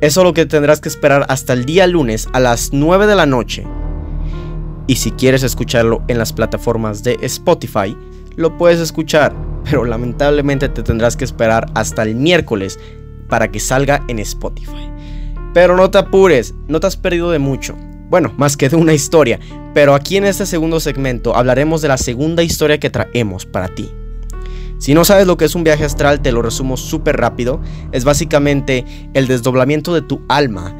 Eso 0.00 0.20
es 0.20 0.24
lo 0.24 0.34
que 0.34 0.46
tendrás 0.46 0.80
que 0.80 0.88
esperar 0.88 1.24
hasta 1.28 1.52
el 1.52 1.64
día 1.64 1.86
lunes 1.86 2.26
a 2.32 2.40
las 2.40 2.72
9 2.72 3.06
de 3.06 3.14
la 3.14 3.24
noche 3.24 3.64
Y 4.88 4.96
si 4.96 5.12
quieres 5.12 5.44
escucharlo 5.44 6.02
en 6.08 6.18
las 6.18 6.32
plataformas 6.32 7.04
de 7.04 7.18
Spotify, 7.22 7.96
lo 8.34 8.58
puedes 8.58 8.80
escuchar, 8.80 9.32
pero 9.62 9.84
lamentablemente 9.84 10.68
te 10.68 10.82
tendrás 10.82 11.16
que 11.16 11.24
esperar 11.24 11.66
hasta 11.76 12.02
el 12.02 12.16
miércoles 12.16 12.80
para 13.28 13.52
que 13.52 13.60
salga 13.60 14.02
en 14.08 14.18
Spotify. 14.18 14.90
Pero 15.54 15.76
no 15.76 15.88
te 15.88 15.98
apures, 15.98 16.52
no 16.66 16.80
te 16.80 16.88
has 16.88 16.96
perdido 16.96 17.30
de 17.30 17.38
mucho. 17.38 17.76
Bueno, 18.10 18.34
más 18.36 18.56
que 18.56 18.68
de 18.68 18.74
una 18.74 18.92
historia, 18.92 19.38
pero 19.72 19.94
aquí 19.94 20.16
en 20.16 20.24
este 20.24 20.46
segundo 20.46 20.80
segmento 20.80 21.36
hablaremos 21.36 21.80
de 21.80 21.86
la 21.86 21.96
segunda 21.96 22.42
historia 22.42 22.80
que 22.80 22.90
traemos 22.90 23.46
para 23.46 23.68
ti. 23.68 23.88
Si 24.82 24.94
no 24.94 25.04
sabes 25.04 25.28
lo 25.28 25.36
que 25.36 25.44
es 25.44 25.54
un 25.54 25.62
viaje 25.62 25.84
astral, 25.84 26.22
te 26.22 26.32
lo 26.32 26.42
resumo 26.42 26.76
súper 26.76 27.16
rápido. 27.16 27.60
Es 27.92 28.04
básicamente 28.04 28.84
el 29.14 29.28
desdoblamiento 29.28 29.94
de 29.94 30.02
tu 30.02 30.22
alma 30.28 30.74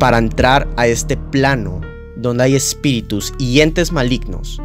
para 0.00 0.18
entrar 0.18 0.66
a 0.76 0.88
este 0.88 1.16
plano 1.16 1.80
donde 2.16 2.42
hay 2.42 2.56
espíritus 2.56 3.32
y 3.38 3.60
entes 3.60 3.92
malignos. 3.92 4.60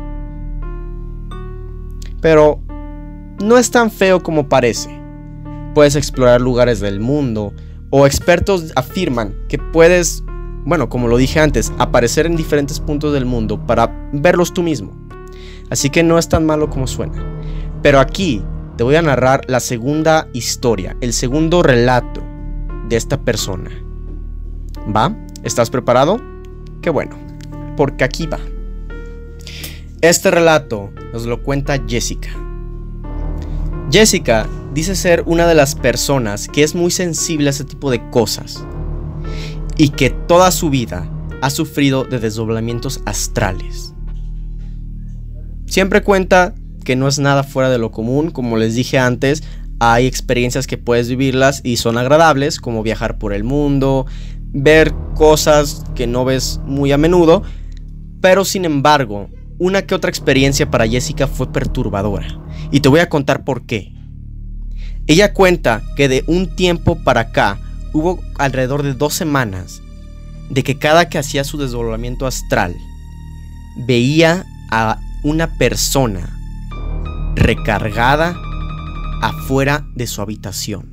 Pero 2.21 2.59
no 3.39 3.59
es 3.59 3.69
tan 3.69 3.91
feo 3.91 4.23
como 4.23 4.49
parece. 4.49 4.89
Puedes 5.75 5.95
explorar 5.95 6.41
lugares 6.41 6.79
del 6.79 7.01
mundo 7.01 7.53
o 7.91 8.07
expertos 8.07 8.73
afirman 8.75 9.35
que 9.47 9.59
puedes, 9.59 10.23
bueno, 10.65 10.89
como 10.89 11.07
lo 11.07 11.17
dije 11.17 11.39
antes, 11.39 11.71
aparecer 11.77 12.25
en 12.25 12.35
diferentes 12.35 12.79
puntos 12.79 13.13
del 13.13 13.25
mundo 13.25 13.63
para 13.67 14.09
verlos 14.11 14.55
tú 14.55 14.63
mismo. 14.63 14.91
Así 15.69 15.91
que 15.91 16.01
no 16.01 16.17
es 16.17 16.27
tan 16.27 16.47
malo 16.47 16.67
como 16.67 16.87
suena. 16.87 17.40
Pero 17.81 17.99
aquí 17.99 18.43
te 18.77 18.83
voy 18.83 18.95
a 18.95 19.01
narrar 19.01 19.41
la 19.47 19.59
segunda 19.59 20.27
historia, 20.33 20.95
el 21.01 21.13
segundo 21.13 21.63
relato 21.63 22.23
de 22.87 22.95
esta 22.95 23.19
persona. 23.21 23.71
¿Va? 24.95 25.15
¿Estás 25.43 25.69
preparado? 25.69 26.19
Qué 26.81 26.89
bueno, 26.89 27.15
porque 27.77 28.03
aquí 28.03 28.27
va. 28.27 28.39
Este 30.01 30.31
relato 30.31 30.91
nos 31.13 31.25
lo 31.25 31.43
cuenta 31.43 31.81
Jessica. 31.87 32.29
Jessica 33.91 34.47
dice 34.73 34.95
ser 34.95 35.23
una 35.25 35.47
de 35.47 35.55
las 35.55 35.75
personas 35.75 36.47
que 36.47 36.63
es 36.63 36.75
muy 36.75 36.91
sensible 36.91 37.47
a 37.47 37.51
ese 37.51 37.65
tipo 37.65 37.91
de 37.91 38.09
cosas 38.09 38.65
y 39.77 39.89
que 39.89 40.09
toda 40.09 40.51
su 40.51 40.69
vida 40.69 41.07
ha 41.41 41.49
sufrido 41.49 42.03
de 42.03 42.19
desdoblamientos 42.19 43.01
astrales. 43.05 43.93
Siempre 45.65 46.03
cuenta 46.03 46.53
que 46.83 46.95
no 46.95 47.07
es 47.07 47.19
nada 47.19 47.43
fuera 47.43 47.69
de 47.69 47.77
lo 47.77 47.91
común, 47.91 48.31
como 48.31 48.57
les 48.57 48.75
dije 48.75 48.99
antes, 48.99 49.43
hay 49.79 50.05
experiencias 50.05 50.67
que 50.67 50.77
puedes 50.77 51.09
vivirlas 51.09 51.61
y 51.63 51.77
son 51.77 51.97
agradables, 51.97 52.59
como 52.59 52.83
viajar 52.83 53.17
por 53.17 53.33
el 53.33 53.43
mundo, 53.43 54.05
ver 54.53 54.93
cosas 55.15 55.83
que 55.95 56.07
no 56.07 56.25
ves 56.25 56.59
muy 56.65 56.91
a 56.91 56.97
menudo, 56.97 57.43
pero 58.21 58.45
sin 58.45 58.65
embargo, 58.65 59.29
una 59.57 59.83
que 59.83 59.95
otra 59.95 60.09
experiencia 60.09 60.69
para 60.69 60.87
Jessica 60.87 61.27
fue 61.27 61.51
perturbadora, 61.51 62.39
y 62.71 62.81
te 62.81 62.89
voy 62.89 62.99
a 62.99 63.09
contar 63.09 63.43
por 63.43 63.65
qué. 63.65 63.93
Ella 65.07 65.33
cuenta 65.33 65.81
que 65.95 66.07
de 66.07 66.23
un 66.27 66.55
tiempo 66.55 67.03
para 67.03 67.21
acá 67.21 67.59
hubo 67.93 68.19
alrededor 68.37 68.83
de 68.83 68.93
dos 68.93 69.13
semanas 69.13 69.81
de 70.49 70.63
que 70.63 70.77
cada 70.77 71.09
que 71.09 71.17
hacía 71.17 71.43
su 71.43 71.57
desdoblamiento 71.57 72.27
astral 72.27 72.75
veía 73.75 74.45
a 74.69 74.99
una 75.23 75.57
persona 75.57 76.40
recargada 77.35 78.35
afuera 79.21 79.85
de 79.95 80.07
su 80.07 80.21
habitación. 80.21 80.91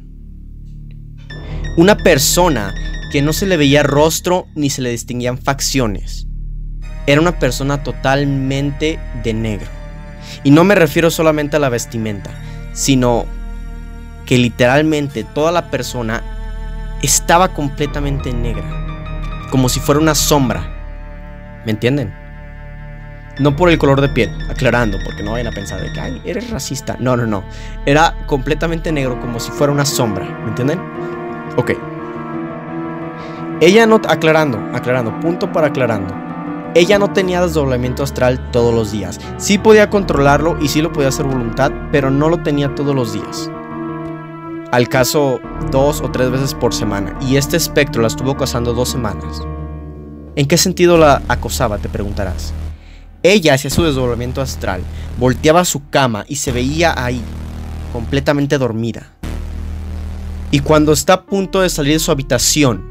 Una 1.76 1.96
persona 1.96 2.74
que 3.10 3.22
no 3.22 3.32
se 3.32 3.46
le 3.46 3.56
veía 3.56 3.82
rostro 3.82 4.46
ni 4.54 4.70
se 4.70 4.82
le 4.82 4.90
distinguían 4.90 5.38
facciones. 5.38 6.26
Era 7.06 7.20
una 7.20 7.38
persona 7.38 7.82
totalmente 7.82 8.98
de 9.22 9.34
negro. 9.34 9.68
Y 10.44 10.50
no 10.50 10.64
me 10.64 10.74
refiero 10.74 11.10
solamente 11.10 11.56
a 11.56 11.60
la 11.60 11.70
vestimenta, 11.70 12.30
sino 12.72 13.26
que 14.26 14.36
literalmente 14.36 15.24
toda 15.24 15.52
la 15.52 15.70
persona 15.70 16.22
estaba 17.02 17.54
completamente 17.54 18.32
negra, 18.32 19.46
como 19.50 19.68
si 19.68 19.80
fuera 19.80 20.00
una 20.00 20.14
sombra. 20.14 21.62
¿Me 21.64 21.72
entienden? 21.72 22.12
No 23.38 23.54
por 23.54 23.70
el 23.70 23.78
color 23.78 24.00
de 24.00 24.08
piel, 24.08 24.30
aclarando, 24.50 24.98
porque 25.04 25.22
no 25.22 25.32
vayan 25.32 25.46
a 25.46 25.52
pensar 25.52 25.80
de 25.80 25.92
que, 25.92 26.00
ay, 26.00 26.20
eres 26.24 26.50
racista. 26.50 26.96
No, 26.98 27.16
no, 27.16 27.26
no. 27.26 27.44
Era 27.86 28.14
completamente 28.26 28.90
negro, 28.90 29.20
como 29.20 29.38
si 29.38 29.50
fuera 29.52 29.72
una 29.72 29.84
sombra. 29.84 30.24
¿Me 30.42 30.48
entienden? 30.48 30.80
Ok. 31.56 31.72
Ella 33.60 33.86
no, 33.86 34.00
aclarando, 34.08 34.58
aclarando, 34.72 35.18
punto 35.20 35.52
para 35.52 35.68
aclarando. 35.68 36.14
Ella 36.74 36.98
no 36.98 37.12
tenía 37.12 37.40
desdoblamiento 37.40 38.02
astral 38.02 38.50
todos 38.50 38.74
los 38.74 38.92
días. 38.92 39.18
Sí 39.36 39.58
podía 39.58 39.90
controlarlo 39.90 40.58
y 40.60 40.68
sí 40.68 40.82
lo 40.82 40.92
podía 40.92 41.08
hacer 41.08 41.26
voluntad, 41.26 41.72
pero 41.90 42.10
no 42.10 42.28
lo 42.28 42.42
tenía 42.42 42.74
todos 42.74 42.94
los 42.94 43.12
días. 43.12 43.50
Al 44.70 44.88
caso 44.88 45.40
dos 45.70 46.00
o 46.02 46.10
tres 46.10 46.30
veces 46.30 46.54
por 46.54 46.74
semana. 46.74 47.16
Y 47.20 47.36
este 47.36 47.56
espectro 47.56 48.02
la 48.02 48.08
estuvo 48.08 48.32
acosando 48.32 48.74
dos 48.74 48.90
semanas. 48.90 49.42
¿En 50.36 50.46
qué 50.46 50.58
sentido 50.58 50.98
la 50.98 51.22
acosaba? 51.26 51.78
Te 51.78 51.88
preguntarás. 51.88 52.52
Ella 53.22 53.54
hacía 53.54 53.70
su 53.70 53.82
desdoblamiento 53.82 54.40
astral, 54.40 54.82
volteaba 55.18 55.64
su 55.64 55.88
cama 55.90 56.24
y 56.28 56.36
se 56.36 56.52
veía 56.52 56.94
ahí, 56.96 57.20
completamente 57.92 58.58
dormida. 58.58 59.12
Y 60.52 60.60
cuando 60.60 60.92
está 60.92 61.14
a 61.14 61.26
punto 61.26 61.60
de 61.60 61.68
salir 61.68 61.94
de 61.94 61.98
su 61.98 62.12
habitación 62.12 62.84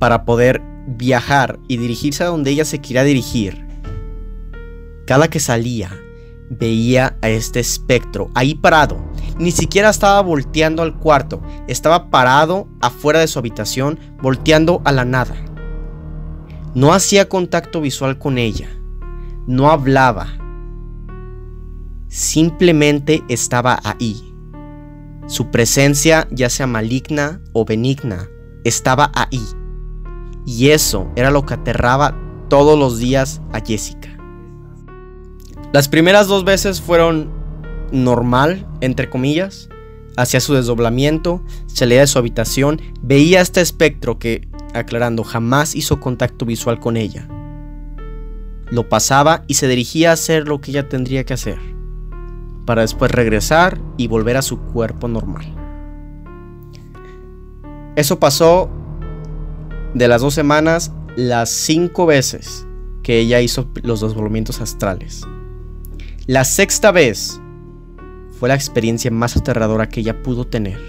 para 0.00 0.24
poder 0.24 0.60
viajar 0.88 1.60
y 1.68 1.76
dirigirse 1.76 2.24
a 2.24 2.26
donde 2.26 2.50
ella 2.50 2.64
se 2.64 2.80
quiera 2.80 3.04
dirigir, 3.04 3.64
cada 5.06 5.28
que 5.28 5.38
salía 5.38 5.96
veía 6.50 7.16
a 7.22 7.28
este 7.28 7.60
espectro 7.60 8.30
ahí 8.34 8.56
parado. 8.56 9.04
Ni 9.38 9.52
siquiera 9.52 9.90
estaba 9.90 10.20
volteando 10.20 10.82
al 10.82 10.98
cuarto, 10.98 11.40
estaba 11.68 12.10
parado 12.10 12.68
afuera 12.80 13.20
de 13.20 13.28
su 13.28 13.38
habitación, 13.38 14.00
volteando 14.20 14.82
a 14.84 14.90
la 14.90 15.04
nada. 15.04 15.36
No 16.74 16.92
hacía 16.92 17.28
contacto 17.28 17.80
visual 17.80 18.18
con 18.18 18.36
ella 18.36 18.68
no 19.46 19.70
hablaba, 19.70 20.26
simplemente 22.08 23.22
estaba 23.28 23.78
ahí. 23.84 24.32
Su 25.26 25.50
presencia, 25.50 26.28
ya 26.30 26.50
sea 26.50 26.66
maligna 26.66 27.40
o 27.52 27.64
benigna, 27.64 28.28
estaba 28.64 29.10
ahí. 29.14 29.42
Y 30.46 30.70
eso 30.70 31.10
era 31.16 31.30
lo 31.30 31.44
que 31.46 31.54
aterraba 31.54 32.16
todos 32.48 32.78
los 32.78 32.98
días 32.98 33.40
a 33.52 33.60
Jessica. 33.60 34.16
Las 35.72 35.88
primeras 35.88 36.26
dos 36.26 36.44
veces 36.44 36.80
fueron 36.80 37.30
normal, 37.90 38.66
entre 38.80 39.10
comillas. 39.10 39.68
Hacía 40.16 40.40
su 40.40 40.54
desdoblamiento, 40.54 41.42
salía 41.66 42.00
de 42.00 42.06
su 42.06 42.18
habitación, 42.18 42.80
veía 43.02 43.40
este 43.40 43.60
espectro 43.60 44.18
que, 44.18 44.48
aclarando, 44.72 45.24
jamás 45.24 45.74
hizo 45.74 45.98
contacto 45.98 46.44
visual 46.46 46.78
con 46.78 46.96
ella 46.96 47.28
lo 48.70 48.88
pasaba 48.88 49.44
y 49.46 49.54
se 49.54 49.68
dirigía 49.68 50.10
a 50.10 50.14
hacer 50.14 50.48
lo 50.48 50.60
que 50.60 50.70
ella 50.70 50.88
tendría 50.88 51.24
que 51.24 51.34
hacer, 51.34 51.58
para 52.64 52.82
después 52.82 53.10
regresar 53.10 53.78
y 53.96 54.06
volver 54.08 54.36
a 54.36 54.42
su 54.42 54.58
cuerpo 54.58 55.08
normal. 55.08 55.46
Eso 57.96 58.18
pasó 58.18 58.70
de 59.94 60.08
las 60.08 60.22
dos 60.22 60.34
semanas 60.34 60.92
las 61.16 61.50
cinco 61.50 62.06
veces 62.06 62.66
que 63.02 63.20
ella 63.20 63.40
hizo 63.40 63.68
los 63.82 64.00
desdoblamientos 64.00 64.60
astrales. 64.60 65.22
La 66.26 66.44
sexta 66.44 66.90
vez 66.90 67.40
fue 68.38 68.48
la 68.48 68.54
experiencia 68.54 69.10
más 69.10 69.36
aterradora 69.36 69.88
que 69.88 70.00
ella 70.00 70.22
pudo 70.22 70.46
tener. 70.46 70.80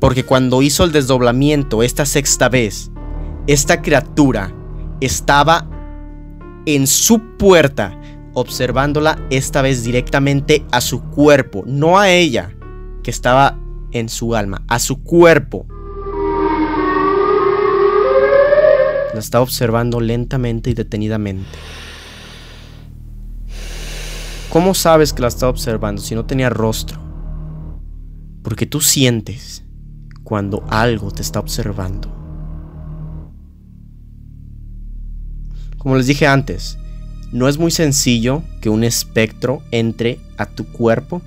Porque 0.00 0.24
cuando 0.24 0.62
hizo 0.62 0.84
el 0.84 0.90
desdoblamiento 0.90 1.82
esta 1.84 2.06
sexta 2.06 2.48
vez, 2.48 2.90
esta 3.46 3.82
criatura 3.82 4.52
estaba 5.00 5.68
en 6.66 6.86
su 6.86 7.36
puerta, 7.36 7.98
observándola 8.34 9.18
esta 9.30 9.62
vez 9.62 9.84
directamente 9.84 10.64
a 10.70 10.80
su 10.80 11.02
cuerpo, 11.10 11.64
no 11.66 11.98
a 11.98 12.10
ella, 12.10 12.52
que 13.02 13.10
estaba 13.10 13.58
en 13.90 14.08
su 14.08 14.34
alma, 14.34 14.62
a 14.68 14.78
su 14.78 15.02
cuerpo. 15.02 15.66
La 19.12 19.20
estaba 19.20 19.42
observando 19.42 20.00
lentamente 20.00 20.70
y 20.70 20.74
detenidamente. 20.74 21.58
¿Cómo 24.50 24.74
sabes 24.74 25.12
que 25.12 25.22
la 25.22 25.28
estaba 25.28 25.50
observando 25.50 26.00
si 26.00 26.14
no 26.14 26.26
tenía 26.26 26.50
rostro? 26.50 27.00
Porque 28.42 28.66
tú 28.66 28.80
sientes 28.80 29.64
cuando 30.22 30.64
algo 30.68 31.10
te 31.10 31.22
está 31.22 31.40
observando. 31.40 32.21
Como 35.82 35.96
les 35.96 36.06
dije 36.06 36.28
antes, 36.28 36.78
no 37.32 37.48
es 37.48 37.58
muy 37.58 37.72
sencillo 37.72 38.44
que 38.60 38.68
un 38.68 38.84
espectro 38.84 39.64
entre 39.72 40.20
a 40.36 40.46
tu 40.46 40.64
cuerpo. 40.70 41.22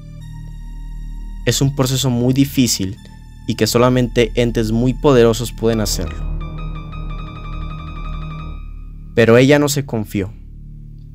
Es 1.46 1.60
un 1.60 1.76
proceso 1.76 2.10
muy 2.10 2.34
difícil 2.34 2.96
y 3.48 3.56
que 3.56 3.68
solamente 3.68 4.32
entes 4.36 4.72
muy 4.72 4.94
poderosos 4.94 5.52
pueden 5.52 5.82
hacerlo. 5.82 6.16
Pero 9.14 9.36
ella 9.36 9.60
no 9.60 9.68
se 9.68 9.86
confió. 9.86 10.32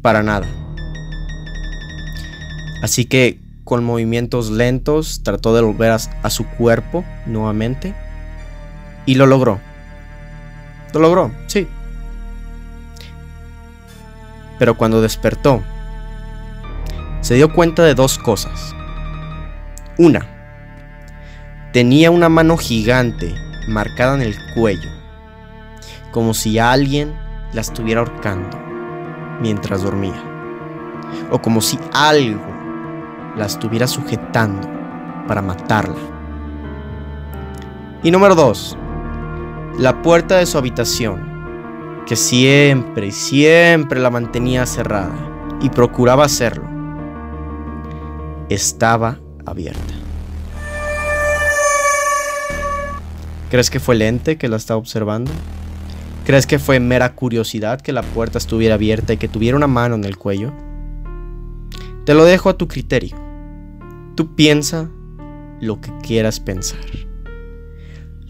Para 0.02 0.22
nada. 0.22 0.46
Así 2.82 3.06
que 3.06 3.40
con 3.64 3.84
movimientos 3.84 4.50
lentos 4.50 5.22
trató 5.22 5.54
de 5.54 5.62
volver 5.62 5.92
a, 5.92 6.28
su 6.28 6.44
cuerpo 6.46 7.06
nuevamente. 7.24 7.94
Y 9.06 9.14
lo 9.14 9.24
logró. 9.24 9.60
Lo 10.92 11.00
logró, 11.00 11.32
sí. 11.46 11.66
Pero 14.60 14.76
cuando 14.76 15.00
despertó, 15.00 15.62
se 17.22 17.34
dio 17.34 17.50
cuenta 17.50 17.82
de 17.82 17.94
dos 17.94 18.18
cosas. 18.18 18.74
Una, 19.96 20.26
tenía 21.72 22.10
una 22.10 22.28
mano 22.28 22.58
gigante 22.58 23.34
marcada 23.68 24.16
en 24.16 24.20
el 24.20 24.36
cuello, 24.54 24.90
como 26.10 26.34
si 26.34 26.58
alguien 26.58 27.14
la 27.54 27.62
estuviera 27.62 28.00
ahorcando 28.00 28.58
mientras 29.40 29.82
dormía, 29.82 30.22
o 31.30 31.40
como 31.40 31.62
si 31.62 31.78
algo 31.94 32.44
la 33.38 33.46
estuviera 33.46 33.86
sujetando 33.86 34.68
para 35.26 35.40
matarla. 35.40 35.96
Y 38.02 38.10
número 38.10 38.34
dos, 38.34 38.76
la 39.78 40.02
puerta 40.02 40.36
de 40.36 40.44
su 40.44 40.58
habitación, 40.58 41.29
que 42.10 42.16
siempre 42.16 43.06
y 43.06 43.10
siempre 43.12 44.00
la 44.00 44.10
mantenía 44.10 44.66
cerrada 44.66 45.14
y 45.62 45.70
procuraba 45.70 46.24
hacerlo, 46.24 46.64
estaba 48.48 49.20
abierta. 49.46 49.94
¿Crees 53.48 53.70
que 53.70 53.78
fue 53.78 53.94
el 53.94 54.02
ente 54.02 54.38
que 54.38 54.48
la 54.48 54.56
estaba 54.56 54.78
observando? 54.78 55.30
¿Crees 56.26 56.48
que 56.48 56.58
fue 56.58 56.80
mera 56.80 57.14
curiosidad 57.14 57.80
que 57.80 57.92
la 57.92 58.02
puerta 58.02 58.38
estuviera 58.38 58.74
abierta 58.74 59.12
y 59.12 59.16
que 59.16 59.28
tuviera 59.28 59.56
una 59.56 59.68
mano 59.68 59.94
en 59.94 60.04
el 60.04 60.16
cuello? 60.16 60.52
Te 62.06 62.14
lo 62.14 62.24
dejo 62.24 62.48
a 62.48 62.58
tu 62.58 62.66
criterio. 62.66 63.16
Tú 64.16 64.34
piensa 64.34 64.90
lo 65.60 65.80
que 65.80 65.92
quieras 66.02 66.40
pensar. 66.40 67.09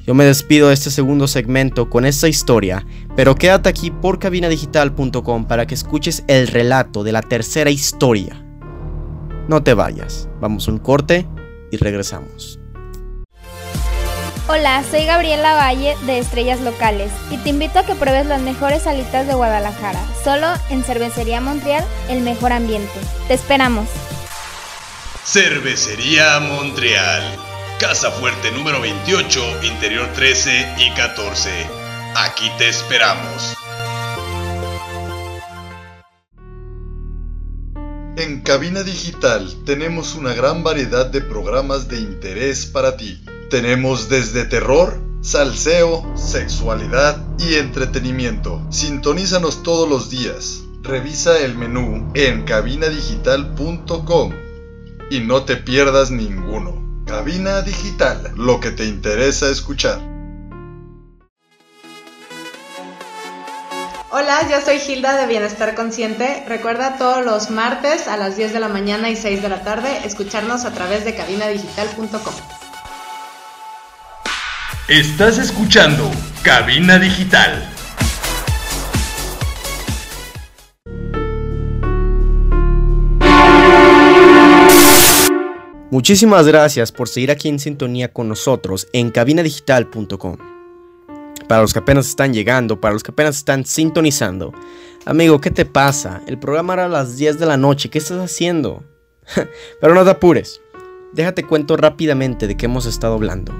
Yo 0.07 0.15
me 0.15 0.25
despido 0.25 0.69
de 0.69 0.75
este 0.75 0.91
segundo 0.91 1.29
segmento 1.29 1.91
con 1.91 2.05
esta 2.05 2.27
historia, 2.27 2.87
pero 3.17 3.35
quédate 3.35 3.69
aquí 3.69 3.91
por 3.91 4.19
cabinadigital.com 4.19 5.45
para 5.47 5.67
que 5.67 5.75
escuches 5.75 6.25
el 6.27 6.49
relato 6.49 7.05
de 7.05 7.13
la 7.13 7.23
tercera 7.23 7.71
historia. 7.71 8.45
No 9.49 9.63
te 9.63 9.75
vayas, 9.75 10.29
vamos 10.41 10.69
a 10.69 10.73
un 10.73 10.79
corte 10.79 11.27
y 11.71 11.77
regresamos. 11.77 12.59
Hola, 14.49 14.83
soy 14.91 15.05
Gabriela 15.05 15.55
Valle 15.55 15.95
de 16.07 16.19
Estrellas 16.19 16.61
Locales 16.61 17.13
y 17.31 17.37
te 17.37 17.51
invito 17.51 17.79
a 17.79 17.85
que 17.85 17.95
pruebes 17.95 18.27
las 18.27 18.41
mejores 18.41 18.83
salitas 18.83 19.27
de 19.27 19.35
Guadalajara. 19.35 20.01
Solo 20.25 20.49
en 20.71 20.83
Cervecería 20.83 21.41
Montreal, 21.41 21.85
el 22.09 22.23
mejor 22.23 22.53
ambiente. 22.53 22.99
Te 23.29 23.35
esperamos. 23.35 23.89
Cervecería 25.25 26.41
Montreal. 26.41 27.50
Casa 27.81 28.11
Fuerte 28.11 28.53
número 28.53 28.79
28, 28.83 29.41
interior 29.63 30.07
13 30.15 30.75
y 30.81 30.91
14. 30.95 31.51
Aquí 32.15 32.51
te 32.59 32.69
esperamos. 32.69 33.57
En 38.19 38.43
Cabina 38.43 38.83
Digital 38.83 39.65
tenemos 39.65 40.15
una 40.15 40.35
gran 40.35 40.63
variedad 40.63 41.07
de 41.07 41.23
programas 41.23 41.89
de 41.89 42.01
interés 42.01 42.67
para 42.67 42.99
ti. 42.99 43.25
Tenemos 43.49 44.11
desde 44.11 44.45
terror, 44.45 45.01
salseo, 45.23 46.05
sexualidad 46.19 47.25
y 47.39 47.55
entretenimiento. 47.55 48.61
Sintonízanos 48.69 49.63
todos 49.63 49.89
los 49.89 50.11
días. 50.11 50.65
Revisa 50.83 51.39
el 51.39 51.55
menú 51.55 52.13
en 52.13 52.43
cabinadigital.com 52.43 54.35
y 55.11 55.21
no 55.21 55.45
te 55.45 55.57
pierdas 55.57 56.11
ninguno. 56.11 56.90
Cabina 57.11 57.61
Digital, 57.63 58.35
lo 58.37 58.61
que 58.61 58.71
te 58.71 58.85
interesa 58.85 59.51
escuchar. 59.51 59.99
Hola, 64.13 64.49
yo 64.49 64.61
soy 64.65 64.77
Hilda 64.77 65.21
de 65.21 65.27
Bienestar 65.27 65.75
Consciente. 65.75 66.45
Recuerda 66.47 66.99
todos 66.99 67.25
los 67.27 67.51
martes 67.51 68.07
a 68.07 68.17
las 68.17 68.37
10 68.37 68.53
de 68.53 68.61
la 68.61 68.69
mañana 68.69 69.11
y 69.11 69.17
6 69.17 69.43
de 69.43 69.49
la 69.49 69.65
tarde 69.65 69.89
escucharnos 70.05 70.65
a 70.65 70.73
través 70.73 71.05
de 71.05 71.17
cabinadigital.com. 71.17 72.35
Estás 74.87 75.39
escuchando 75.39 76.09
Cabina 76.45 77.01
Digital. 77.01 77.69
Muchísimas 85.91 86.47
gracias 86.47 86.93
por 86.93 87.09
seguir 87.09 87.33
aquí 87.33 87.49
en 87.49 87.59
sintonía 87.59 88.13
con 88.13 88.29
nosotros 88.29 88.87
en 88.93 89.11
cabinadigital.com. 89.11 90.37
Para 91.49 91.63
los 91.63 91.73
que 91.73 91.81
apenas 91.81 92.07
están 92.07 92.33
llegando, 92.33 92.81
para 92.81 92.93
los 92.93 93.03
que 93.03 93.11
apenas 93.11 93.39
están 93.39 93.67
sintonizando. 93.67 94.53
Amigo, 95.05 95.41
¿qué 95.41 95.51
te 95.51 95.65
pasa? 95.65 96.23
El 96.29 96.39
programa 96.39 96.75
era 96.75 96.85
a 96.85 96.89
las 96.89 97.17
10 97.17 97.41
de 97.41 97.47
la 97.47 97.57
noche, 97.57 97.91
¿qué 97.91 97.99
estás 97.99 98.19
haciendo? 98.19 98.85
Pero 99.81 99.95
no 99.95 100.05
te 100.05 100.11
apures. 100.11 100.61
Déjate 101.13 101.43
cuento 101.43 101.77
rápidamente 101.77 102.47
de 102.47 102.57
qué 102.57 102.67
hemos 102.67 102.87
estado 102.87 103.15
hablando. 103.15 103.53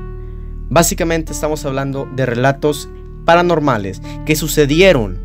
Básicamente 0.69 1.33
estamos 1.33 1.65
hablando 1.65 2.09
de 2.15 2.27
relatos 2.27 2.89
paranormales 3.25 4.01
que 4.25 4.37
sucedieron 4.37 5.19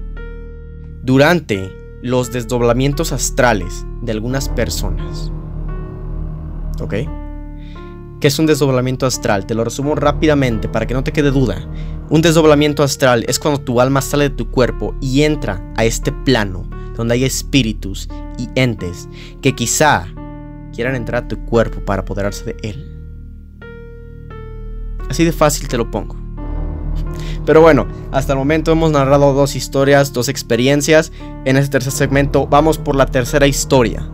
durante 1.03 1.71
los 2.01 2.31
desdoblamientos 2.31 3.11
astrales 3.11 3.85
de 4.01 4.11
algunas 4.11 4.49
personas. 4.49 5.31
¿Ok? 6.81 6.93
¿Qué 8.19 8.27
es 8.27 8.39
un 8.39 8.45
desdoblamiento 8.45 9.05
astral? 9.05 9.45
Te 9.45 9.53
lo 9.53 9.63
resumo 9.63 9.95
rápidamente 9.95 10.67
para 10.69 10.87
que 10.87 10.93
no 10.93 11.03
te 11.03 11.11
quede 11.11 11.31
duda. 11.31 11.67
Un 12.09 12.21
desdoblamiento 12.21 12.81
astral 12.83 13.25
es 13.27 13.39
cuando 13.39 13.61
tu 13.61 13.81
alma 13.81 14.01
sale 14.01 14.29
de 14.29 14.35
tu 14.35 14.49
cuerpo 14.49 14.95
y 15.01 15.23
entra 15.23 15.61
a 15.75 15.85
este 15.85 16.11
plano 16.11 16.69
donde 16.95 17.15
hay 17.15 17.25
espíritus 17.25 18.07
y 18.37 18.47
entes 18.55 19.09
que 19.41 19.53
quizá 19.53 20.07
quieran 20.73 20.95
entrar 20.95 21.23
a 21.23 21.27
tu 21.27 21.43
cuerpo 21.45 21.83
para 21.83 22.01
apoderarse 22.01 22.45
de 22.45 22.55
él. 22.63 22.91
Así 25.09 25.23
de 25.23 25.31
fácil 25.31 25.67
te 25.67 25.77
lo 25.77 25.91
pongo. 25.91 26.15
Pero 27.45 27.61
bueno, 27.61 27.87
hasta 28.11 28.33
el 28.33 28.39
momento 28.39 28.71
hemos 28.71 28.91
narrado 28.91 29.33
dos 29.33 29.55
historias, 29.55 30.13
dos 30.13 30.29
experiencias. 30.29 31.11
En 31.45 31.57
este 31.57 31.71
tercer 31.71 31.93
segmento 31.93 32.47
vamos 32.47 32.77
por 32.77 32.95
la 32.95 33.05
tercera 33.05 33.45
historia. 33.45 34.09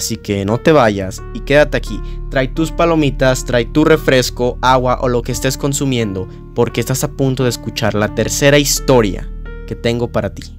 Así 0.00 0.16
que 0.16 0.46
no 0.46 0.56
te 0.56 0.72
vayas 0.72 1.22
y 1.34 1.40
quédate 1.40 1.76
aquí. 1.76 2.00
Trae 2.30 2.48
tus 2.48 2.72
palomitas, 2.72 3.44
trae 3.44 3.66
tu 3.66 3.84
refresco, 3.84 4.56
agua 4.62 4.98
o 5.02 5.10
lo 5.10 5.20
que 5.20 5.30
estés 5.30 5.58
consumiendo, 5.58 6.26
porque 6.54 6.80
estás 6.80 7.04
a 7.04 7.10
punto 7.12 7.42
de 7.42 7.50
escuchar 7.50 7.92
la 7.92 8.14
tercera 8.14 8.56
historia 8.56 9.30
que 9.66 9.76
tengo 9.76 10.10
para 10.10 10.32
ti. 10.32 10.58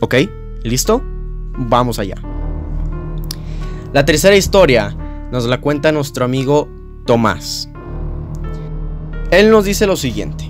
¿Ok? 0.00 0.14
¿Listo? 0.62 1.02
Vamos 1.58 1.98
allá. 1.98 2.14
La 3.92 4.06
tercera 4.06 4.34
historia 4.34 4.96
nos 5.30 5.44
la 5.44 5.60
cuenta 5.60 5.92
nuestro 5.92 6.24
amigo 6.24 6.66
Tomás. 7.04 7.68
Él 9.30 9.50
nos 9.50 9.66
dice 9.66 9.86
lo 9.86 9.96
siguiente. 9.98 10.48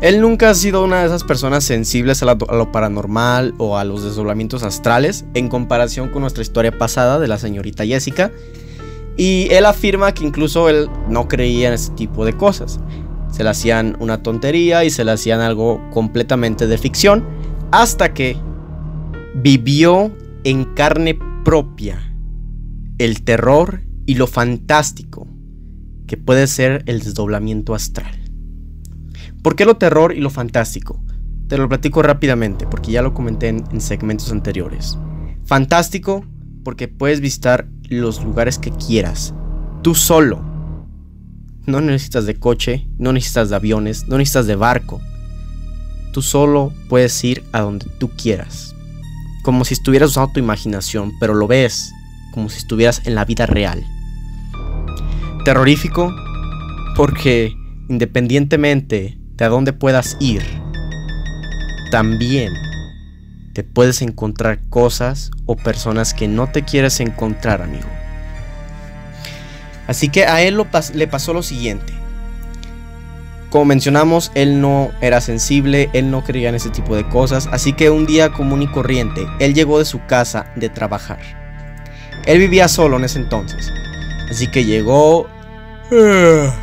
Él 0.00 0.22
nunca 0.22 0.48
ha 0.48 0.54
sido 0.54 0.82
una 0.82 1.00
de 1.00 1.06
esas 1.06 1.24
personas 1.24 1.62
sensibles 1.62 2.22
a, 2.22 2.34
lo 2.34 2.72
paranormal 2.72 3.54
o 3.58 3.76
a 3.76 3.84
los 3.84 4.02
desdoblamientos 4.02 4.62
astrales 4.62 5.26
en 5.34 5.48
comparación 5.48 6.08
con 6.08 6.22
nuestra 6.22 6.42
historia 6.42 6.76
pasada 6.76 7.18
de 7.18 7.28
la 7.28 7.38
señorita 7.38 7.84
Jessica. 7.84 8.32
Y 9.18 9.48
él 9.50 9.66
afirma 9.66 10.14
que 10.14 10.24
incluso 10.24 10.70
él 10.70 10.88
no 11.10 11.28
creía 11.28 11.68
en 11.68 11.74
ese 11.74 11.92
tipo 11.92 12.24
de 12.24 12.32
cosas. 12.32 12.80
Se 13.30 13.44
le 13.44 13.50
hacían 13.50 13.98
una 14.00 14.22
tontería 14.22 14.84
y 14.84 14.90
se 14.90 15.04
le 15.04 15.12
hacían 15.12 15.40
algo 15.40 15.82
completamente 15.92 16.66
de 16.66 16.78
ficción 16.78 17.22
hasta 17.70 18.14
que 18.14 18.38
vivió 19.34 20.10
en 20.44 20.64
carne 20.64 21.18
propia 21.44 21.98
el 22.96 23.22
terror 23.22 23.82
y 24.06 24.14
lo 24.14 24.26
fantástico 24.26 25.26
que 26.06 26.16
puede 26.16 26.46
ser 26.46 26.84
el 26.86 27.00
desdoblamiento 27.00 27.74
astral. 27.74 28.19
¿Por 29.42 29.56
qué 29.56 29.64
lo 29.64 29.76
terror 29.76 30.14
y 30.14 30.20
lo 30.20 30.30
fantástico? 30.30 31.02
Te 31.48 31.58
lo 31.58 31.68
platico 31.68 32.02
rápidamente 32.02 32.66
porque 32.66 32.92
ya 32.92 33.02
lo 33.02 33.14
comenté 33.14 33.48
en, 33.48 33.80
segmentos 33.80 34.30
anteriores. 34.30 34.98
Fantástico 35.44 36.24
porque 36.64 36.88
puedes 36.88 37.20
visitar 37.20 37.66
los 37.88 38.22
lugares 38.22 38.58
que 38.58 38.70
quieras, 38.70 39.34
tú 39.82 39.94
solo. 39.94 40.44
No 41.66 41.80
necesitas 41.80 42.26
de 42.26 42.36
coche, 42.36 42.88
no 42.98 43.12
necesitas 43.12 43.50
de 43.50 43.56
aviones, 43.56 44.06
no 44.08 44.18
necesitas 44.18 44.46
de 44.46 44.56
barco. 44.56 45.00
Tú 46.12 46.22
solo 46.22 46.72
puedes 46.88 47.22
ir 47.24 47.44
a 47.52 47.60
donde 47.60 47.86
tú 47.98 48.10
quieras. 48.10 48.74
Como 49.42 49.64
si 49.64 49.74
estuvieras 49.74 50.10
usando 50.10 50.32
tu 50.32 50.40
imaginación, 50.40 51.12
pero 51.18 51.34
lo 51.34 51.46
ves 51.46 51.92
como 52.32 52.48
si 52.48 52.58
estuvieras 52.58 53.02
en 53.06 53.14
la 53.14 53.24
vida 53.24 53.46
real 53.46 53.84
terrorífico 55.44 56.14
porque 56.96 57.52
independientemente 57.88 59.18
a 59.44 59.48
dónde 59.48 59.72
puedas 59.72 60.16
ir, 60.20 60.42
también 61.90 62.52
te 63.52 63.64
puedes 63.64 64.00
encontrar 64.02 64.60
cosas 64.68 65.30
o 65.46 65.56
personas 65.56 66.14
que 66.14 66.28
no 66.28 66.48
te 66.48 66.62
quieres 66.62 67.00
encontrar, 67.00 67.62
amigo. 67.62 67.88
Así 69.86 70.08
que 70.08 70.24
a 70.24 70.42
él 70.42 70.56
le 70.94 71.08
pasó 71.08 71.32
lo 71.32 71.42
siguiente. 71.42 71.92
Como 73.50 73.64
mencionamos, 73.64 74.30
él 74.36 74.60
no 74.60 74.92
era 75.00 75.20
sensible, 75.20 75.90
él 75.92 76.12
no 76.12 76.22
creía 76.22 76.50
en 76.50 76.54
ese 76.54 76.70
tipo 76.70 76.94
de 76.94 77.08
cosas, 77.08 77.48
así 77.50 77.72
que 77.72 77.90
un 77.90 78.06
día 78.06 78.30
común 78.30 78.62
y 78.62 78.68
corriente, 78.68 79.26
él 79.40 79.54
llegó 79.54 79.80
de 79.80 79.84
su 79.84 80.06
casa 80.06 80.46
de 80.54 80.68
trabajar. 80.68 81.18
Él 82.26 82.38
vivía 82.38 82.68
solo 82.68 82.98
en 82.98 83.04
ese 83.04 83.18
entonces, 83.18 83.72
así 84.30 84.46
que 84.46 84.64
llegó, 84.64 85.26
ah, 85.90 86.54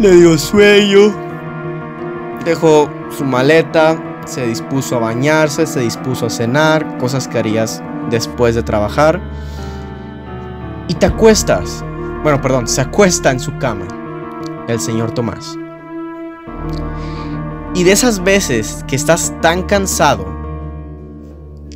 le 0.00 0.16
dio 0.16 0.36
sueño, 0.36 1.27
dejó 2.48 2.90
su 3.16 3.24
maleta, 3.24 4.22
se 4.26 4.46
dispuso 4.46 4.96
a 4.96 5.00
bañarse, 5.00 5.66
se 5.66 5.80
dispuso 5.80 6.26
a 6.26 6.30
cenar, 6.30 6.98
cosas 6.98 7.28
que 7.28 7.38
harías 7.38 7.82
después 8.10 8.54
de 8.54 8.62
trabajar, 8.62 9.20
y 10.88 10.94
te 10.94 11.06
acuestas, 11.06 11.84
bueno, 12.22 12.40
perdón, 12.40 12.66
se 12.66 12.80
acuesta 12.80 13.30
en 13.30 13.40
su 13.40 13.56
cama 13.58 13.86
el 14.68 14.80
señor 14.80 15.12
Tomás. 15.12 15.56
Y 17.74 17.84
de 17.84 17.92
esas 17.92 18.24
veces 18.24 18.84
que 18.88 18.96
estás 18.96 19.32
tan 19.40 19.62
cansado, 19.62 20.26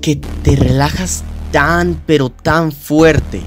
que 0.00 0.16
te 0.16 0.56
relajas 0.56 1.22
tan, 1.52 2.00
pero 2.06 2.30
tan 2.30 2.72
fuerte, 2.72 3.40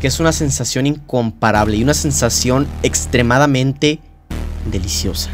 que 0.00 0.06
es 0.06 0.20
una 0.20 0.32
sensación 0.32 0.86
incomparable 0.86 1.76
y 1.76 1.82
una 1.82 1.94
sensación 1.94 2.66
extremadamente 2.82 4.00
deliciosa. 4.70 5.30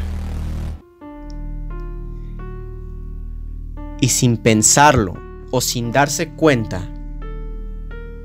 Y 4.01 4.09
sin 4.09 4.37
pensarlo 4.37 5.15
o 5.51 5.61
sin 5.61 5.93
darse 5.93 6.31
cuenta, 6.35 6.89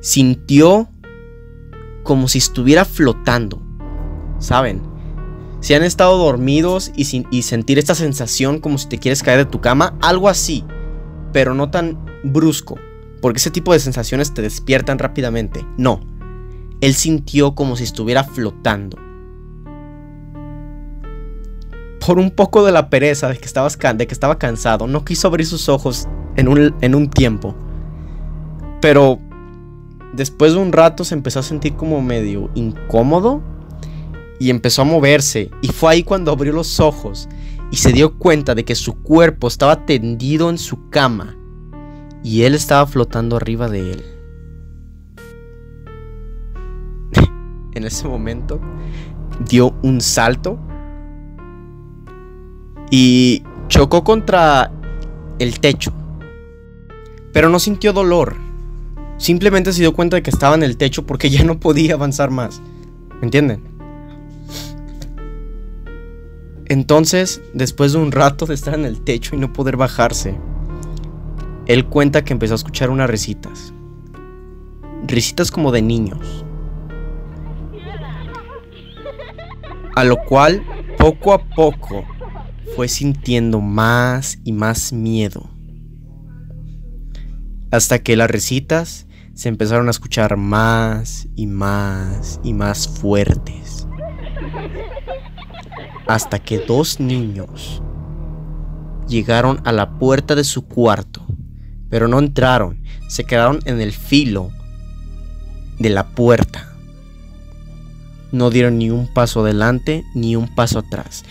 sintió 0.02 0.90
como 2.04 2.28
si 2.28 2.38
estuviera 2.38 2.86
flotando. 2.86 3.62
¿Saben? 4.40 4.82
Si 5.62 5.74
han 5.74 5.84
estado 5.84 6.18
dormidos 6.18 6.92
y, 6.94 7.06
sentir 7.42 7.80
esta 7.80 7.96
sensación 7.96 8.60
como 8.60 8.78
si 8.78 8.90
te 8.90 8.98
quieres 8.98 9.24
caer 9.24 9.38
de 9.38 9.46
tu 9.46 9.62
cama, 9.62 9.98
algo 10.02 10.28
así, 10.28 10.66
pero 11.32 11.54
no 11.54 11.72
tan 11.72 12.06
brusco, 12.26 12.78
porque 13.22 13.38
ese 13.38 13.50
tipo 13.50 13.72
de 13.72 13.80
sensaciones 13.80 14.34
te 14.34 14.42
despiertan 14.42 15.00
rápidamente. 15.00 15.66
No, 15.78 16.02
él 16.82 16.94
sintió 16.96 17.56
como 17.56 17.78
si 17.78 17.86
estuviera 17.86 18.26
flotando. 18.26 18.98
Por 22.06 22.20
un 22.20 22.32
poco 22.32 22.66
de 22.66 22.72
la 22.72 22.90
pereza 22.90 23.30
de 23.30 23.38
que, 23.38 23.94
de 23.94 24.08
que 24.08 24.14
estaba 24.14 24.38
cansado, 24.38 24.88
no 24.88 25.06
quiso 25.06 25.28
abrir 25.28 25.46
sus 25.46 25.70
ojos 25.70 26.08
en 26.36 26.48
un, 26.48 26.76
en 26.82 26.96
un 26.96 27.10
tiempo. 27.10 27.56
Pero 28.82 29.20
después 30.14 30.54
de 30.54 30.60
un 30.60 30.72
rato 30.72 31.04
se 31.04 31.16
empezó 31.16 31.40
a 31.40 31.44
sentir 31.44 31.76
como 31.76 32.02
medio 32.02 32.50
incómodo 32.56 33.42
y 34.40 34.50
empezó 34.50 34.82
a 34.82 34.86
moverse 34.86 35.50
y 35.62 35.70
fue 35.70 35.94
ahí 35.94 36.04
cuando 36.04 36.32
abrió 36.32 36.54
los 36.54 36.80
ojos 36.80 37.30
y 37.72 37.78
se 37.78 37.94
dio 37.94 38.18
cuenta 38.18 38.54
de 38.56 38.66
que 38.66 38.76
su 38.76 39.02
cuerpo 39.02 39.48
estaba 39.48 39.86
tendido 39.86 40.50
en 40.50 40.58
su 40.58 40.90
cama 40.90 41.36
y 42.24 42.44
él 42.44 42.54
estaba 42.54 42.86
flotando 42.86 43.38
arriba 43.38 43.70
de 43.70 43.92
él. 43.92 44.04
en 47.74 47.84
ese 47.86 48.08
momento 48.08 48.60
dio 49.48 49.74
un 49.82 50.02
salto 50.02 50.60
y 52.90 53.44
chocó 53.68 54.04
contra 54.04 54.72
el 55.40 55.60
techo. 55.60 55.94
Pero 57.32 57.50
no 57.50 57.60
sintió 57.60 57.94
dolor. 57.94 58.36
Simplemente 59.18 59.74
se 59.74 59.82
dio 59.82 59.94
cuenta 59.94 60.18
de 60.18 60.24
que 60.24 60.30
estaba 60.30 60.56
en 60.56 60.64
el 60.64 60.78
techo 60.78 61.06
porque 61.06 61.30
ya 61.30 61.44
no 61.44 61.60
podía 61.60 61.96
avanzar 61.96 62.30
más. 62.30 62.62
¿Me 63.20 63.26
entienden? 63.26 63.74
Entonces, 66.66 67.42
después 67.54 67.94
de 67.94 68.00
un 68.00 68.12
rato 68.12 68.46
de 68.46 68.54
estar 68.54 68.74
en 68.74 68.86
el 68.86 69.02
techo 69.02 69.36
y 69.36 69.40
no 69.40 69.54
poder 69.54 69.78
bajarse, 69.78 70.36
él 71.66 71.86
cuenta 71.86 72.24
que 72.24 72.34
empezó 72.34 72.54
a 72.54 72.56
escuchar 72.56 72.90
unas 72.90 73.10
risitas. 73.10 73.74
Risitas 75.06 75.52
como 75.52 75.72
de 75.72 75.82
niños. 75.82 76.46
A 79.96 80.04
lo 80.04 80.18
cual, 80.18 80.64
poco 80.98 81.34
a 81.34 81.38
poco, 81.38 82.04
fue 82.76 82.88
sintiendo 82.88 83.62
más 83.62 84.40
y 84.44 84.52
más 84.52 84.94
miedo. 84.94 85.50
Hasta 87.72 88.00
que 88.00 88.16
las 88.16 88.30
risitas 88.30 89.08
se 89.34 89.50
empezaron 89.50 89.88
a 89.88 89.92
escuchar 89.92 90.38
más 90.38 91.28
y 91.36 91.48
más 91.48 92.40
y 92.44 92.54
más 92.54 92.88
fuertes 92.88 93.88
hasta 96.08 96.40
que 96.40 96.60
dos 96.60 97.00
niños 97.00 97.82
llegaron 99.08 99.62
a 99.66 99.72
la 99.72 99.98
puerta 99.98 100.36
de 100.36 100.44
su 100.44 100.68
cuarto, 100.68 101.26
pero 101.90 102.08
no 102.08 102.20
entraron, 102.20 102.82
se 103.08 103.24
quedaron 103.24 103.60
en 103.66 103.82
el 103.82 103.92
filo 103.92 104.52
de 105.80 105.90
la 105.90 106.08
puerta. 106.10 106.70
No 108.32 108.50
dieron 108.50 108.80
ni 108.80 108.90
un 108.90 109.12
paso 109.14 109.42
adelante 109.42 110.04
ni 110.16 110.36
un 110.36 110.54
paso 110.54 110.80
atrás. 110.80 111.24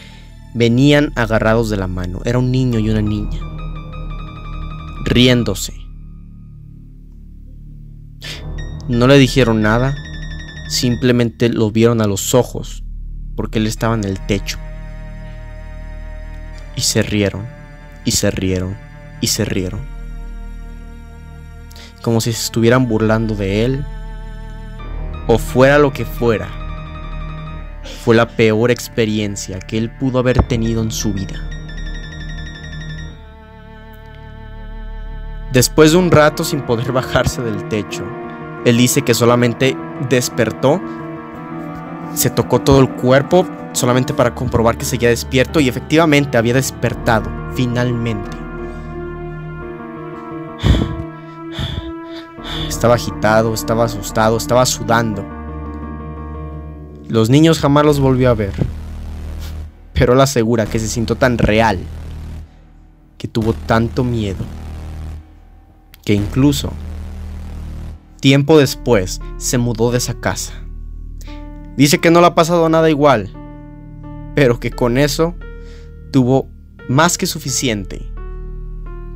Venían 0.55 1.13
agarrados 1.17 1.71
de 1.71 1.77
la 1.77 1.87
mano. 1.87 2.21
Era 2.25 2.39
un 2.39 2.51
niño 2.51 2.79
y 2.79 2.91
una 2.91 3.03
niña. 3.03 3.41
Riéndose. 5.05 5.75
No 8.89 9.07
le 9.07 9.19
dijeron 9.19 9.63
nada. 9.63 9.95
Simplemente 10.69 11.49
lo 11.49 11.71
vieron 11.71 12.01
a 12.01 12.07
los 12.07 12.35
ojos 12.35 12.83
porque 13.37 13.59
él 13.59 13.67
estaba 13.67 13.95
en 13.95 14.05
el 14.05 14.21
techo. 14.21 14.59
Y 16.77 16.83
se 16.83 17.03
rieron, 17.03 17.47
y 18.05 18.13
se 18.13 18.31
rieron, 18.31 18.77
y 19.21 19.27
se 19.29 19.45
rieron. 19.45 19.81
Como 22.03 22.21
si 22.21 22.33
se 22.33 22.45
estuvieran 22.45 22.89
burlando 22.89 23.35
de 23.35 23.65
él, 23.65 23.85
o 25.27 25.39
fuera 25.39 25.79
lo 25.79 25.93
que 25.93 26.05
fuera. 26.05 26.62
Fue 28.05 28.15
la 28.15 28.29
peor 28.29 28.71
experiencia 28.71 29.59
que 29.59 29.79
él 29.79 29.91
pudo 29.91 30.19
haber 30.19 30.43
tenido 30.43 30.83
en 30.83 30.91
su 30.91 31.13
vida. 31.13 31.49
Después 35.53 35.93
de 35.93 35.99
un 35.99 36.11
rato 36.11 36.45
sin 36.45 36.63
poder 36.63 36.93
bajarse 36.93 37.43
del 37.43 37.69
techo, 37.69 38.05
él 38.65 38.77
dice 38.77 39.03
que 39.03 39.15
solamente 39.15 39.77
despertó 40.09 40.81
se 42.15 42.31
tocó 42.31 42.61
todo 42.61 42.81
el 42.81 42.91
cuerpo 42.91 43.47
solamente 43.73 44.13
para 44.13 44.35
comprobar 44.35 44.77
que 44.77 44.85
seguía 44.85 45.09
despierto 45.09 45.61
y 45.61 45.69
efectivamente 45.69 46.37
había 46.37 46.55
despertado, 46.55 47.31
finalmente. 47.55 48.37
Estaba 52.69 52.95
agitado, 52.95 53.55
estaba 53.55 53.85
asustado, 53.85 54.37
estaba 54.37 54.67
sudando. 54.67 55.42
Los 57.13 57.29
niños 57.29 57.59
jamás 57.59 57.85
los 57.85 58.01
volvió 58.01 58.31
a 58.31 58.35
ver, 58.35 58.55
pero 59.93 60.15
él 60.15 60.21
asegura 60.23 60.65
que 60.65 60.79
se 60.79 60.89
sintió 60.89 61.15
tan 61.15 61.37
real, 61.37 61.79
que 63.19 63.29
tuvo 63.29 63.53
tanto 63.53 64.03
miedo, 64.03 64.43
que 66.07 66.15
incluso 66.15 66.73
tiempo 68.19 68.59
después 68.59 69.21
se 69.37 69.59
mudó 69.59 69.91
de 69.91 69.99
esa 69.99 70.15
casa. 70.15 70.55
Dice 71.77 71.99
que 71.99 72.11
no 72.11 72.23
le 72.23 72.29
ha 72.29 72.35
pasado 72.35 72.67
nada 72.71 72.89
igual, 72.89 73.31
pero 74.35 74.59
que 74.59 74.71
con 74.71 74.97
eso 74.97 75.35
tuvo 76.13 76.49
más 76.89 77.19
que 77.19 77.27
suficiente 77.27 78.11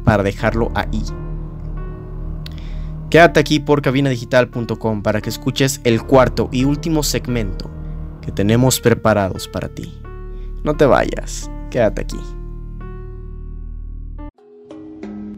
para 0.04 0.22
dejarlo 0.22 0.70
ahí. 0.74 1.02
Quédate 3.09 3.40
aquí 3.40 3.59
por 3.59 3.80
cabinadigital.com 3.80 5.02
para 5.02 5.22
que 5.22 5.30
escuches 5.30 5.80
el 5.85 6.02
cuarto 6.02 6.50
y 6.52 6.64
último 6.64 7.02
segmento 7.02 7.70
que 8.26 8.32
tenemos 8.32 8.80
preparados 8.80 9.46
para 9.46 9.68
ti. 9.68 9.98
No 10.64 10.76
te 10.76 10.84
vayas, 10.84 11.48
quédate 11.70 12.02
aquí. 12.02 12.18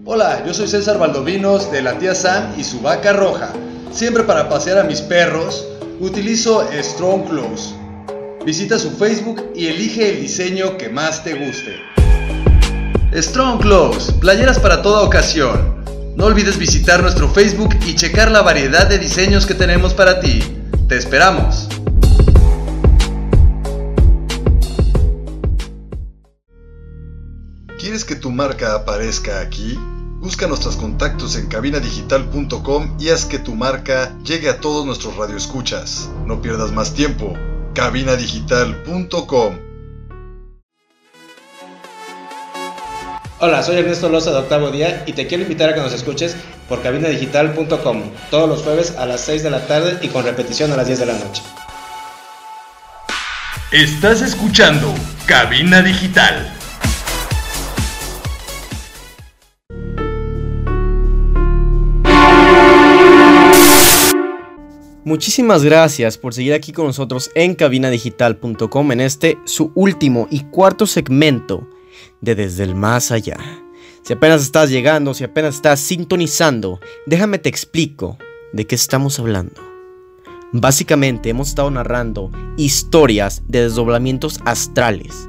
Hola, 0.06 0.42
yo 0.46 0.54
soy 0.54 0.68
César 0.68 0.98
Valdovinos 0.98 1.70
de 1.70 1.82
la 1.82 1.98
tía 1.98 2.14
Sam 2.14 2.54
y 2.56 2.64
su 2.64 2.80
vaca 2.80 3.12
roja. 3.12 3.52
Siempre 3.92 4.22
para 4.22 4.48
pasear 4.48 4.78
a 4.78 4.84
mis 4.84 5.02
perros 5.02 5.68
utilizo 6.00 6.66
Strong 6.72 7.28
Clothes. 7.28 7.74
Visita 8.46 8.78
su 8.78 8.90
Facebook 8.90 9.52
y 9.54 9.66
elige 9.66 10.08
el 10.14 10.22
diseño 10.22 10.78
que 10.78 10.88
más 10.88 11.22
te 11.22 11.34
guste. 11.34 11.76
Strong 13.14 13.60
Clothes, 13.60 14.12
playeras 14.12 14.58
para 14.58 14.80
toda 14.80 15.02
ocasión. 15.02 15.84
No 16.16 16.24
olvides 16.24 16.58
visitar 16.58 17.02
nuestro 17.02 17.28
Facebook 17.28 17.76
y 17.86 17.94
checar 17.94 18.30
la 18.30 18.40
variedad 18.40 18.86
de 18.88 18.98
diseños 18.98 19.44
que 19.44 19.54
tenemos 19.54 19.92
para 19.92 20.20
ti. 20.20 20.42
Te 20.88 20.96
esperamos. 20.96 21.68
¿Quieres 27.88 28.04
que 28.04 28.16
tu 28.16 28.30
marca 28.30 28.74
aparezca 28.74 29.40
aquí? 29.40 29.78
Busca 30.20 30.46
nuestros 30.46 30.76
contactos 30.76 31.36
en 31.36 31.46
cabinadigital.com 31.46 32.98
y 33.00 33.08
haz 33.08 33.24
que 33.24 33.38
tu 33.38 33.54
marca 33.54 34.14
llegue 34.22 34.50
a 34.50 34.60
todos 34.60 34.84
nuestros 34.84 35.16
radioescuchas. 35.16 36.10
No 36.26 36.42
pierdas 36.42 36.70
más 36.70 36.92
tiempo. 36.92 37.32
cabinadigital.com 37.72 39.58
Hola, 43.38 43.62
soy 43.62 43.78
Ernesto 43.78 44.10
Loza 44.10 44.32
de 44.32 44.36
Octavo 44.36 44.70
Día 44.70 45.04
y 45.06 45.14
te 45.14 45.26
quiero 45.26 45.44
invitar 45.44 45.70
a 45.70 45.74
que 45.74 45.80
nos 45.80 45.94
escuches 45.94 46.36
por 46.68 46.82
cabinadigital.com 46.82 48.02
todos 48.30 48.50
los 48.50 48.62
jueves 48.64 48.96
a 48.98 49.06
las 49.06 49.22
6 49.22 49.44
de 49.44 49.50
la 49.50 49.66
tarde 49.66 49.98
y 50.02 50.08
con 50.08 50.24
repetición 50.24 50.70
a 50.72 50.76
las 50.76 50.88
10 50.88 50.98
de 50.98 51.06
la 51.06 51.14
noche. 51.14 51.42
Estás 53.72 54.20
escuchando 54.20 54.94
Cabina 55.24 55.80
Digital. 55.80 56.57
Muchísimas 65.08 65.64
gracias 65.64 66.18
por 66.18 66.34
seguir 66.34 66.52
aquí 66.52 66.70
con 66.70 66.84
nosotros 66.84 67.30
en 67.34 67.54
cabinadigital.com 67.54 68.92
en 68.92 69.00
este 69.00 69.38
su 69.46 69.72
último 69.74 70.28
y 70.30 70.40
cuarto 70.40 70.86
segmento 70.86 71.66
de 72.20 72.34
Desde 72.34 72.64
el 72.64 72.74
Más 72.74 73.10
Allá. 73.10 73.38
Si 74.02 74.12
apenas 74.12 74.42
estás 74.42 74.68
llegando, 74.68 75.14
si 75.14 75.24
apenas 75.24 75.54
estás 75.54 75.80
sintonizando, 75.80 76.78
déjame 77.06 77.38
te 77.38 77.48
explico 77.48 78.18
de 78.52 78.66
qué 78.66 78.74
estamos 78.74 79.18
hablando. 79.18 79.62
Básicamente 80.52 81.30
hemos 81.30 81.48
estado 81.48 81.70
narrando 81.70 82.30
historias 82.58 83.42
de 83.48 83.62
desdoblamientos 83.62 84.40
astrales, 84.44 85.26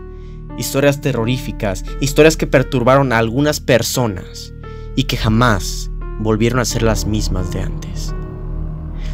historias 0.58 1.00
terroríficas, 1.00 1.86
historias 2.02 2.36
que 2.36 2.48
perturbaron 2.48 3.14
a 3.14 3.18
algunas 3.18 3.62
personas 3.62 4.54
y 4.98 5.06
que 5.06 5.16
jamás 5.16 5.90
volvieron 6.20 6.60
a 6.60 6.66
ser 6.66 6.84
las 6.84 7.06
mismas 7.06 7.50
de 7.54 7.62
antes. 7.62 8.14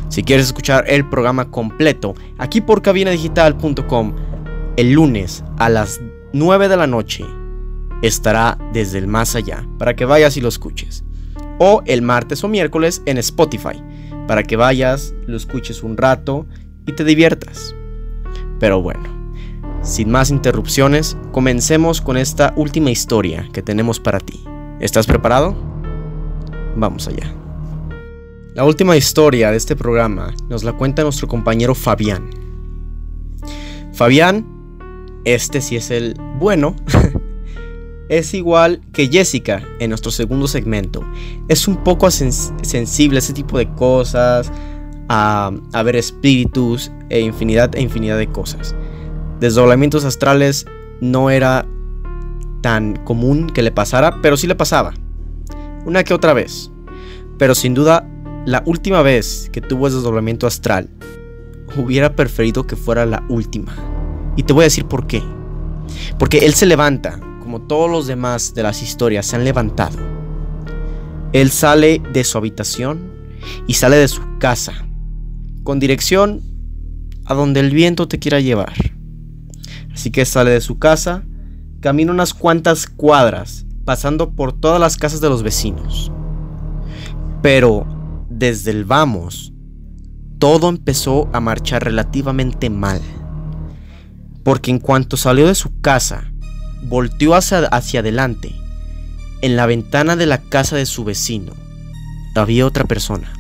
Si 0.10 0.24
quieres 0.24 0.48
escuchar 0.48 0.86
el 0.88 1.08
programa 1.10 1.50
completo, 1.52 2.14
aquí 2.38 2.62
por 2.62 2.82
cabinadigital.com, 2.82 4.16
el 4.78 4.92
lunes 4.92 5.44
a 5.58 5.70
las 5.70 6.00
9 6.34 6.68
de 6.68 6.78
la 6.78 6.88
noche 6.88 7.26
estará 8.02 8.58
desde 8.74 8.98
el 8.98 9.08
más 9.08 9.36
allá, 9.36 9.68
para 9.78 9.96
que 9.96 10.06
vayas 10.06 10.38
y 10.38 10.42
lo 10.42 10.50
escuches. 10.50 11.04
O 11.60 11.82
el 11.86 12.02
martes 12.02 12.44
o 12.44 12.48
miércoles 12.48 13.02
en 13.06 13.18
Spotify, 13.18 13.82
para 14.28 14.44
que 14.44 14.56
vayas, 14.56 15.14
lo 15.28 15.38
escuches 15.38 15.84
un 15.84 15.98
rato 15.98 16.46
y 16.86 16.94
te 16.94 17.04
diviertas. 17.04 17.76
Pero 18.60 18.82
bueno, 18.82 19.04
sin 19.82 20.12
más 20.12 20.30
interrupciones, 20.32 21.18
comencemos 21.32 22.02
con 22.02 22.18
esta 22.18 22.54
última 22.56 22.92
historia 22.92 23.48
que 23.54 23.62
tenemos 23.62 24.00
para 24.00 24.20
ti. 24.20 24.44
¿Estás 24.80 25.08
preparado? 25.08 25.56
Vamos 26.76 27.08
allá. 27.08 27.45
La 28.56 28.64
última 28.64 28.96
historia 28.96 29.52
de 29.52 29.58
este 29.58 29.76
programa 29.76 30.34
nos 30.48 30.64
la 30.64 30.72
cuenta 30.72 31.04
nuestro 31.04 31.28
compañero 31.28 31.76
Fabián. 31.76 32.30
Fabián, 33.92 34.46
este 35.26 35.60
sí 35.60 35.76
es 35.76 35.92
el 35.92 36.16
bueno, 36.40 36.74
es 38.10 38.34
igual 38.34 38.80
que 38.94 39.10
Jessica 39.10 39.62
en 39.80 39.90
nuestro 39.90 40.10
segundo 40.10 40.48
segmento. 40.48 41.04
Es 41.50 41.68
un 41.68 41.84
poco 41.84 42.10
sensible 42.10 43.18
a 43.18 43.20
ese 43.20 43.34
tipo 43.34 43.58
de 43.58 43.70
cosas, 43.74 44.50
a, 45.10 45.52
a, 45.74 45.84
ver 45.84 45.98
espíritus 45.98 46.94
e 47.10 47.20
infinidad 47.20 47.76
e 47.76 47.82
infinidad 47.82 48.18
de 48.18 48.28
cosas. 48.28 48.74
Desdoblamientos 49.42 50.06
astrales 50.06 50.66
no 51.02 51.30
era 51.30 51.66
tan 52.62 52.96
común 53.04 53.48
que 53.48 53.64
le 53.64 53.72
pasara, 53.72 54.22
pero 54.22 54.38
sí 54.38 54.48
le 54.48 54.56
pasaba. 54.56 54.94
Una 55.86 56.06
que 56.06 56.14
otra 56.14 56.32
vez. 56.32 56.72
Pero 57.38 57.54
sin 57.54 57.74
duda 57.74 58.10
la 58.46 58.62
última 58.66 59.02
vez 59.02 59.50
que 59.52 59.62
tuvo 59.62 59.88
ese 59.88 59.98
desdoblamiento 59.98 60.46
astral, 60.46 60.90
hubiera 61.78 62.16
preferido 62.16 62.68
que 62.68 62.76
fuera 62.76 63.06
la 63.06 63.24
última. 63.28 63.76
Y 64.36 64.44
te 64.44 64.54
voy 64.54 64.64
a 64.64 64.66
decir 64.66 64.86
por 64.86 65.08
qué. 65.08 65.24
Porque 66.20 66.46
él 66.46 66.54
se 66.54 66.68
levanta, 66.68 67.20
como 67.42 67.62
todos 67.62 67.90
los 67.90 68.06
demás 68.06 68.54
de 68.54 68.64
las 68.64 68.84
historias 68.84 69.26
se 69.26 69.36
han 69.36 69.46
levantado. 69.46 69.98
Él 71.34 71.50
sale 71.50 72.02
de 72.14 72.24
su 72.24 72.38
habitación 72.38 73.12
y 73.68 73.74
sale 73.74 73.98
de 73.98 74.08
su 74.08 74.22
casa, 74.40 74.74
con 75.64 75.80
dirección 75.80 76.42
a 77.26 77.34
donde 77.34 77.60
el 77.60 77.72
viento 77.72 78.08
te 78.08 78.20
quiera 78.20 78.40
llevar. 78.40 78.74
Así 79.92 80.12
que 80.12 80.24
sale 80.26 80.52
de 80.52 80.62
su 80.62 80.78
casa, 80.78 81.24
camina 81.80 82.12
unas 82.12 82.34
cuantas 82.34 82.86
cuadras, 82.86 83.66
pasando 83.86 84.36
por 84.36 84.54
todas 84.54 84.80
las 84.80 84.98
casas 84.98 85.20
de 85.22 85.30
los 85.30 85.42
vecinos. 85.42 86.12
Pero 87.42 87.95
desde 88.36 88.72
el 88.72 88.84
vamos, 88.84 89.54
todo 90.40 90.68
empezó 90.68 91.30
a 91.32 91.40
marchar 91.40 91.86
relativamente 91.86 92.70
mal. 92.70 93.02
Porque 94.44 94.72
en 94.72 94.80
cuanto 94.80 95.16
salió 95.16 95.48
de 95.48 95.56
su 95.56 95.80
casa, 95.80 96.32
volteó 96.84 97.36
hacia, 97.36 97.60
hacia 97.60 98.02
adelante. 98.02 98.54
En 99.42 99.56
la 99.56 99.66
ventana 99.66 100.18
de 100.18 100.26
la 100.26 100.40
casa 100.40 100.76
de 100.76 100.86
su 100.86 101.06
vecino 101.06 101.54
había 102.36 102.66
otra 102.66 102.84
persona. 102.84 103.32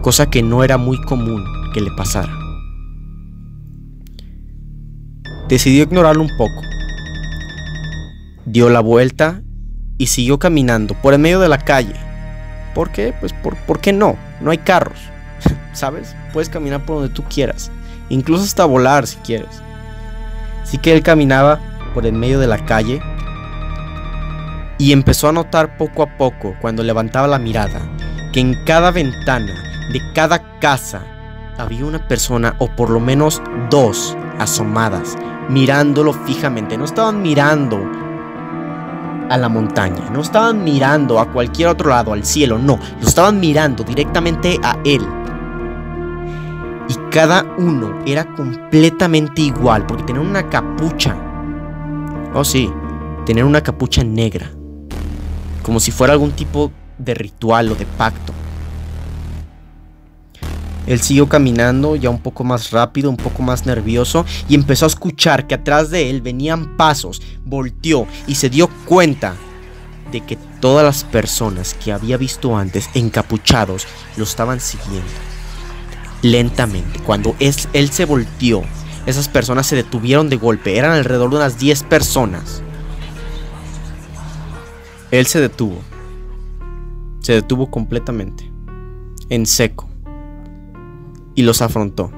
Cosa 0.00 0.30
que 0.30 0.42
no 0.42 0.64
era 0.64 0.78
muy 0.78 1.00
común 1.02 1.44
que 1.74 1.82
le 1.82 1.90
pasara. 1.90 2.32
Decidió 5.48 5.82
ignorarlo 5.82 6.22
un 6.22 6.36
poco. 6.38 6.62
Dio 8.46 8.70
la 8.70 8.80
vuelta 8.80 9.42
y 9.98 10.06
siguió 10.06 10.38
caminando 10.38 10.94
por 10.94 11.14
el 11.14 11.20
medio 11.20 11.40
de 11.40 11.48
la 11.48 11.58
calle. 11.58 11.94
¿Por 12.74 12.90
qué? 12.90 13.14
Pues 13.18 13.32
por, 13.32 13.56
¿por 13.56 13.80
qué 13.80 13.92
no? 13.92 14.16
No 14.40 14.50
hay 14.50 14.58
carros. 14.58 14.98
¿Sabes? 15.72 16.14
Puedes 16.32 16.48
caminar 16.48 16.84
por 16.84 16.96
donde 16.96 17.14
tú 17.14 17.22
quieras. 17.24 17.70
Incluso 18.08 18.44
hasta 18.44 18.64
volar 18.64 19.06
si 19.06 19.16
quieres. 19.16 19.62
Así 20.62 20.78
que 20.78 20.92
él 20.92 21.02
caminaba 21.02 21.60
por 21.94 22.06
el 22.06 22.14
medio 22.14 22.40
de 22.40 22.46
la 22.46 22.64
calle 22.64 23.00
y 24.78 24.92
empezó 24.92 25.28
a 25.28 25.32
notar 25.32 25.76
poco 25.76 26.02
a 26.02 26.16
poco, 26.16 26.56
cuando 26.60 26.82
levantaba 26.82 27.28
la 27.28 27.38
mirada, 27.38 27.80
que 28.32 28.40
en 28.40 28.54
cada 28.64 28.90
ventana 28.90 29.54
de 29.92 30.00
cada 30.14 30.58
casa 30.58 31.02
había 31.58 31.84
una 31.84 32.08
persona 32.08 32.56
o 32.58 32.68
por 32.68 32.90
lo 32.90 32.98
menos 32.98 33.40
dos 33.70 34.16
asomadas, 34.38 35.16
mirándolo 35.48 36.12
fijamente. 36.12 36.76
No 36.76 36.84
estaban 36.84 37.22
mirando 37.22 37.80
a 39.34 39.38
la 39.38 39.48
montaña, 39.48 40.08
no 40.10 40.20
estaban 40.20 40.64
mirando 40.64 41.18
a 41.18 41.30
cualquier 41.30 41.68
otro 41.68 41.90
lado, 41.90 42.12
al 42.12 42.24
cielo, 42.24 42.58
no, 42.58 42.78
lo 43.00 43.08
estaban 43.08 43.40
mirando 43.40 43.84
directamente 43.84 44.58
a 44.62 44.78
él. 44.84 45.02
Y 46.88 46.94
cada 47.10 47.44
uno 47.58 47.98
era 48.06 48.24
completamente 48.34 49.42
igual, 49.42 49.86
porque 49.86 50.04
tenían 50.04 50.26
una 50.26 50.48
capucha. 50.48 51.16
Oh 52.32 52.44
sí, 52.44 52.70
tenían 53.26 53.46
una 53.46 53.62
capucha 53.62 54.04
negra, 54.04 54.50
como 55.62 55.80
si 55.80 55.90
fuera 55.90 56.12
algún 56.12 56.32
tipo 56.32 56.70
de 56.98 57.14
ritual 57.14 57.72
o 57.72 57.74
de 57.74 57.86
pacto. 57.86 58.32
Él 60.86 61.00
siguió 61.00 61.28
caminando 61.28 61.96
ya 61.96 62.10
un 62.10 62.20
poco 62.20 62.44
más 62.44 62.70
rápido, 62.70 63.08
un 63.08 63.16
poco 63.16 63.42
más 63.42 63.64
nervioso 63.64 64.26
y 64.48 64.54
empezó 64.54 64.84
a 64.84 64.88
escuchar 64.88 65.46
que 65.46 65.54
atrás 65.54 65.90
de 65.90 66.10
él 66.10 66.20
venían 66.20 66.76
pasos, 66.76 67.22
volteó 67.44 68.06
y 68.26 68.34
se 68.34 68.50
dio 68.50 68.68
cuenta 68.84 69.34
de 70.12 70.20
que 70.20 70.36
todas 70.60 70.84
las 70.84 71.04
personas 71.04 71.74
que 71.74 71.92
había 71.92 72.16
visto 72.16 72.56
antes 72.56 72.90
encapuchados 72.94 73.86
lo 74.16 74.24
estaban 74.24 74.60
siguiendo. 74.60 75.08
Lentamente, 76.22 77.00
cuando 77.00 77.34
él 77.38 77.90
se 77.90 78.04
volteó, 78.04 78.62
esas 79.06 79.28
personas 79.28 79.66
se 79.66 79.76
detuvieron 79.76 80.28
de 80.28 80.36
golpe, 80.36 80.78
eran 80.78 80.92
alrededor 80.92 81.30
de 81.30 81.36
unas 81.36 81.58
10 81.58 81.82
personas. 81.84 82.62
Él 85.10 85.26
se 85.26 85.40
detuvo, 85.40 85.80
se 87.20 87.34
detuvo 87.34 87.70
completamente, 87.70 88.50
en 89.28 89.46
seco 89.46 89.93
y 91.34 91.42
los 91.42 91.62
afrontó. 91.62 92.10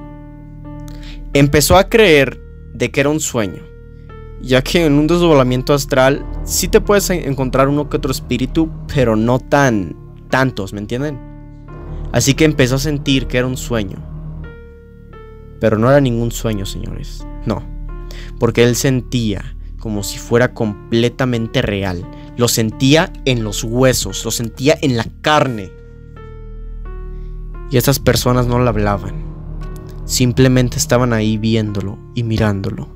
Empezó 1.33 1.77
a 1.77 1.89
creer 1.89 2.41
de 2.73 2.91
que 2.91 2.99
era 2.99 3.09
un 3.09 3.19
sueño, 3.19 3.63
ya 4.41 4.61
que 4.61 4.85
en 4.85 4.93
un 4.93 5.07
desdoblamiento 5.07 5.73
astral 5.73 6.25
sí 6.43 6.67
te 6.67 6.81
puedes 6.81 7.09
encontrar 7.09 7.67
uno 7.67 7.89
que 7.89 7.97
otro 7.97 8.11
espíritu, 8.11 8.69
pero 8.93 9.15
no 9.15 9.39
tan 9.39 9.95
tantos, 10.29 10.73
¿me 10.73 10.79
entienden? 10.79 11.19
Así 12.11 12.33
que 12.33 12.45
empezó 12.45 12.75
a 12.75 12.79
sentir 12.79 13.27
que 13.27 13.37
era 13.37 13.47
un 13.47 13.57
sueño. 13.57 13.97
Pero 15.59 15.77
no 15.77 15.89
era 15.89 15.99
ningún 15.99 16.31
sueño, 16.31 16.65
señores. 16.65 17.25
No. 17.45 17.63
Porque 18.39 18.63
él 18.63 18.75
sentía 18.75 19.55
como 19.79 20.03
si 20.03 20.17
fuera 20.17 20.53
completamente 20.53 21.61
real. 21.61 22.05
Lo 22.35 22.47
sentía 22.47 23.11
en 23.25 23.43
los 23.43 23.63
huesos, 23.63 24.23
lo 24.25 24.31
sentía 24.31 24.77
en 24.81 24.97
la 24.97 25.05
carne. 25.21 25.71
Y 27.69 27.77
esas 27.77 27.99
personas 27.99 28.47
no 28.47 28.59
le 28.59 28.69
hablaban. 28.69 29.25
Simplemente 30.05 30.77
estaban 30.77 31.11
ahí 31.13 31.37
viéndolo 31.37 31.97
y 32.13 32.23
mirándolo. 32.23 32.87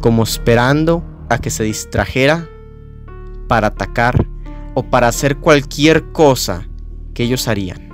como 0.00 0.22
esperando 0.22 1.02
a 1.28 1.38
que 1.38 1.50
se 1.50 1.64
distrajera 1.64 2.48
para 3.48 3.68
atacar 3.68 4.26
o 4.74 4.84
para 4.84 5.08
hacer 5.08 5.38
cualquier 5.38 6.12
cosa 6.12 6.68
que 7.14 7.24
ellos 7.24 7.48
harían. 7.48 7.88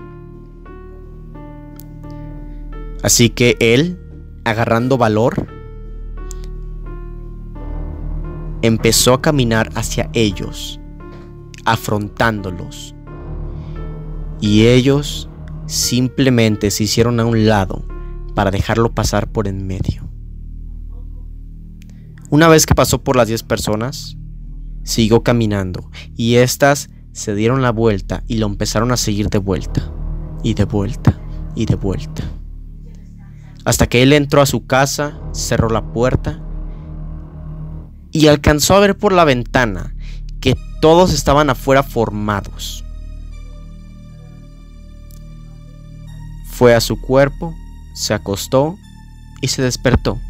Así 3.02 3.31
que 3.31 3.57
él, 3.61 3.98
agarrando 4.44 4.98
valor, 4.98 5.46
empezó 8.62 9.14
a 9.14 9.22
caminar 9.22 9.70
hacia 9.74 10.11
ellos, 10.12 10.81
afrontándolos. 11.64 12.94
Y 14.42 14.66
ellos 14.66 15.31
simplemente 15.66 16.72
se 16.72 16.83
hicieron 16.83 17.20
a 17.20 17.24
un 17.24 17.46
lado 17.46 17.87
para 18.35 18.50
dejarlo 18.50 18.92
pasar 18.92 19.31
por 19.31 19.46
en 19.46 19.66
medio. 19.68 20.11
Una 22.28 22.48
vez 22.48 22.66
que 22.66 22.74
pasó 22.74 23.05
por 23.05 23.14
las 23.16 23.28
10 23.28 23.44
personas, 23.44 24.16
siguió 24.83 25.22
caminando 25.22 25.90
y 26.16 26.35
éstas 26.35 26.90
se 27.12 27.37
dieron 27.37 27.62
la 27.62 27.70
vuelta 27.70 28.24
y 28.26 28.38
lo 28.38 28.46
empezaron 28.46 28.90
a 28.90 28.96
seguir 28.96 29.28
de 29.28 29.38
vuelta, 29.38 29.92
y 30.42 30.55
de 30.55 30.64
vuelta, 30.64 31.20
y 31.55 31.66
de 31.66 31.76
vuelta. 31.76 32.24
Hasta 33.64 33.87
que 33.87 34.02
él 34.02 34.12
entró 34.12 34.42
a 34.42 34.46
su 34.46 34.66
casa, 34.66 35.20
cerró 35.33 35.68
la 35.68 35.92
puerta 35.92 36.42
y 38.11 38.26
alcanzó 38.26 38.74
a 38.74 38.81
ver 38.81 38.98
por 38.98 39.12
la 39.12 39.24
ventana 39.24 39.94
que 40.40 40.57
todos 40.81 41.12
estaban 41.12 41.48
afuera 41.48 41.85
formados. 41.85 42.81
Fue 46.62 46.77
a 46.77 46.81
su 46.81 47.01
cuerpo, 47.01 47.57
se 47.92 48.14
acostó 48.14 48.79
y 49.40 49.48
se 49.48 49.62
despertó. 49.62 50.20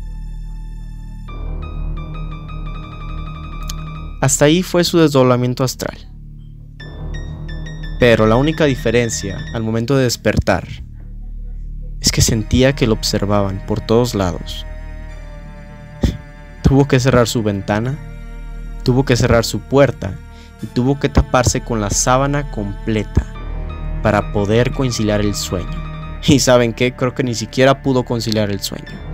Hasta 4.23 4.47
ahí 4.47 4.63
fue 4.63 4.83
su 4.83 4.99
desdoblamiento 4.99 5.63
astral. 5.63 5.99
Pero 8.01 8.27
la 8.27 8.37
única 8.37 8.65
diferencia 8.65 9.45
al 9.53 9.63
momento 9.63 9.95
de 9.95 10.05
despertar 10.05 10.67
es 12.01 12.11
que 12.11 12.23
sentía 12.23 12.75
que 12.75 12.87
lo 12.87 12.95
observaban 12.95 13.63
por 13.67 13.83
todos 13.83 14.15
lados. 14.15 14.65
tuvo 16.63 16.89
que 16.89 16.99
cerrar 16.99 17.29
su 17.29 17.43
ventana, 17.43 17.99
tuvo 18.85 19.05
que 19.05 19.17
cerrar 19.17 19.45
su 19.45 19.61
puerta 19.61 20.15
y 20.63 20.67
tuvo 20.67 20.99
que 20.99 21.11
taparse 21.11 21.61
con 21.61 21.83
la 21.83 21.91
sábana 21.91 22.51
completa 22.53 23.27
para 24.03 24.33
poder 24.33 24.73
conciliar 24.73 25.21
el 25.21 25.35
sueño. 25.35 25.92
Y 26.27 26.39
saben 26.39 26.73
qué, 26.73 26.95
creo 26.95 27.15
que 27.15 27.25
ni 27.25 27.35
siquiera 27.35 27.83
pudo 27.83 28.05
conciliar 28.05 28.51
el 28.51 28.61
sueño. 28.61 29.13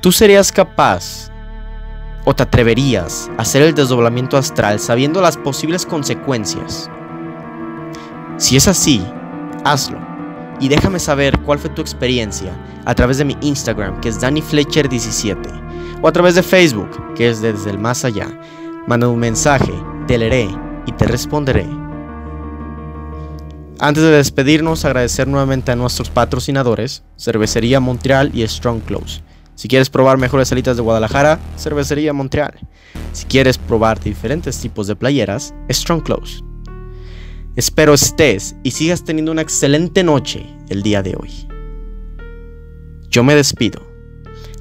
¿Tú 0.00 0.12
serías 0.12 0.52
capaz 0.52 1.30
o 2.26 2.34
te 2.34 2.42
atreverías 2.42 3.30
a 3.38 3.42
hacer 3.42 3.62
el 3.62 3.74
desdoblamiento 3.74 4.36
astral 4.36 4.78
sabiendo 4.78 5.22
las 5.22 5.36
posibles 5.36 5.86
consecuencias? 5.86 6.90
Si 8.36 8.56
es 8.56 8.68
así, 8.68 9.02
hazlo. 9.64 9.98
Y 10.60 10.68
déjame 10.68 10.98
saber 10.98 11.38
cuál 11.40 11.58
fue 11.58 11.70
tu 11.70 11.80
experiencia 11.80 12.52
a 12.84 12.94
través 12.94 13.18
de 13.18 13.24
mi 13.24 13.36
Instagram, 13.40 14.00
que 14.00 14.10
es 14.10 14.20
DannyFletcher17, 14.20 16.00
o 16.02 16.08
a 16.08 16.12
través 16.12 16.34
de 16.34 16.42
Facebook, 16.42 17.14
que 17.14 17.30
es 17.30 17.40
desde 17.40 17.70
el 17.70 17.78
más 17.78 18.04
allá. 18.04 18.28
Manda 18.86 19.08
un 19.08 19.18
mensaje, 19.18 19.72
te 20.06 20.18
leeré 20.18 20.48
y 20.86 20.92
te 20.92 21.06
responderé. 21.06 21.83
Antes 23.84 24.02
de 24.02 24.12
despedirnos, 24.12 24.86
agradecer 24.86 25.28
nuevamente 25.28 25.70
a 25.70 25.76
nuestros 25.76 26.08
patrocinadores, 26.08 27.02
Cervecería 27.18 27.80
Montreal 27.80 28.30
y 28.32 28.40
Strong 28.48 28.80
Close. 28.80 29.20
Si 29.56 29.68
quieres 29.68 29.90
probar 29.90 30.16
mejores 30.16 30.48
salitas 30.48 30.76
de 30.78 30.82
Guadalajara, 30.82 31.38
Cervecería 31.58 32.14
Montreal. 32.14 32.54
Si 33.12 33.26
quieres 33.26 33.58
probar 33.58 34.00
diferentes 34.00 34.58
tipos 34.58 34.86
de 34.86 34.96
playeras, 34.96 35.52
Strong 35.70 36.02
Close. 36.02 36.42
Espero 37.56 37.92
estés 37.92 38.56
y 38.62 38.70
sigas 38.70 39.04
teniendo 39.04 39.32
una 39.32 39.42
excelente 39.42 40.02
noche 40.02 40.46
el 40.70 40.82
día 40.82 41.02
de 41.02 41.16
hoy. 41.20 41.46
Yo 43.10 43.22
me 43.22 43.34
despido. 43.34 43.82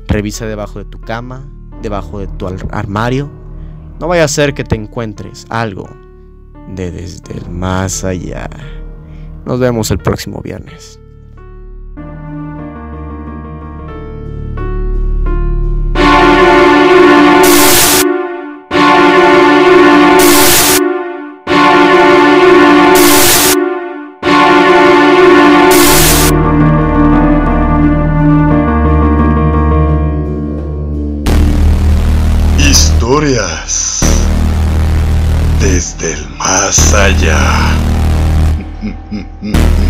Revisa 0.05 0.47
debajo 0.47 0.79
de 0.79 0.85
tu 0.85 0.99
cama, 0.99 1.49
debajo 1.81 2.19
de 2.19 2.27
tu 2.27 2.45
armario. 2.71 3.31
No 4.01 4.09
vaya 4.09 4.25
a 4.25 4.27
ser 4.27 4.53
que 4.53 4.65
te 4.65 4.75
encuentres 4.75 5.45
algo 5.47 5.87
de 6.75 6.91
desde 6.91 7.37
el 7.37 7.49
más 7.49 8.03
allá. 8.03 8.49
Nos 9.45 9.59
vemos 9.59 9.91
el 9.91 9.99
próximo 9.99 10.41
viernes. 10.41 10.99
Historias 32.57 33.99
desde 35.59 36.13
el 36.13 36.29
más 36.37 36.93
allá. 36.93 37.72
Mm-hmm. 39.43 39.82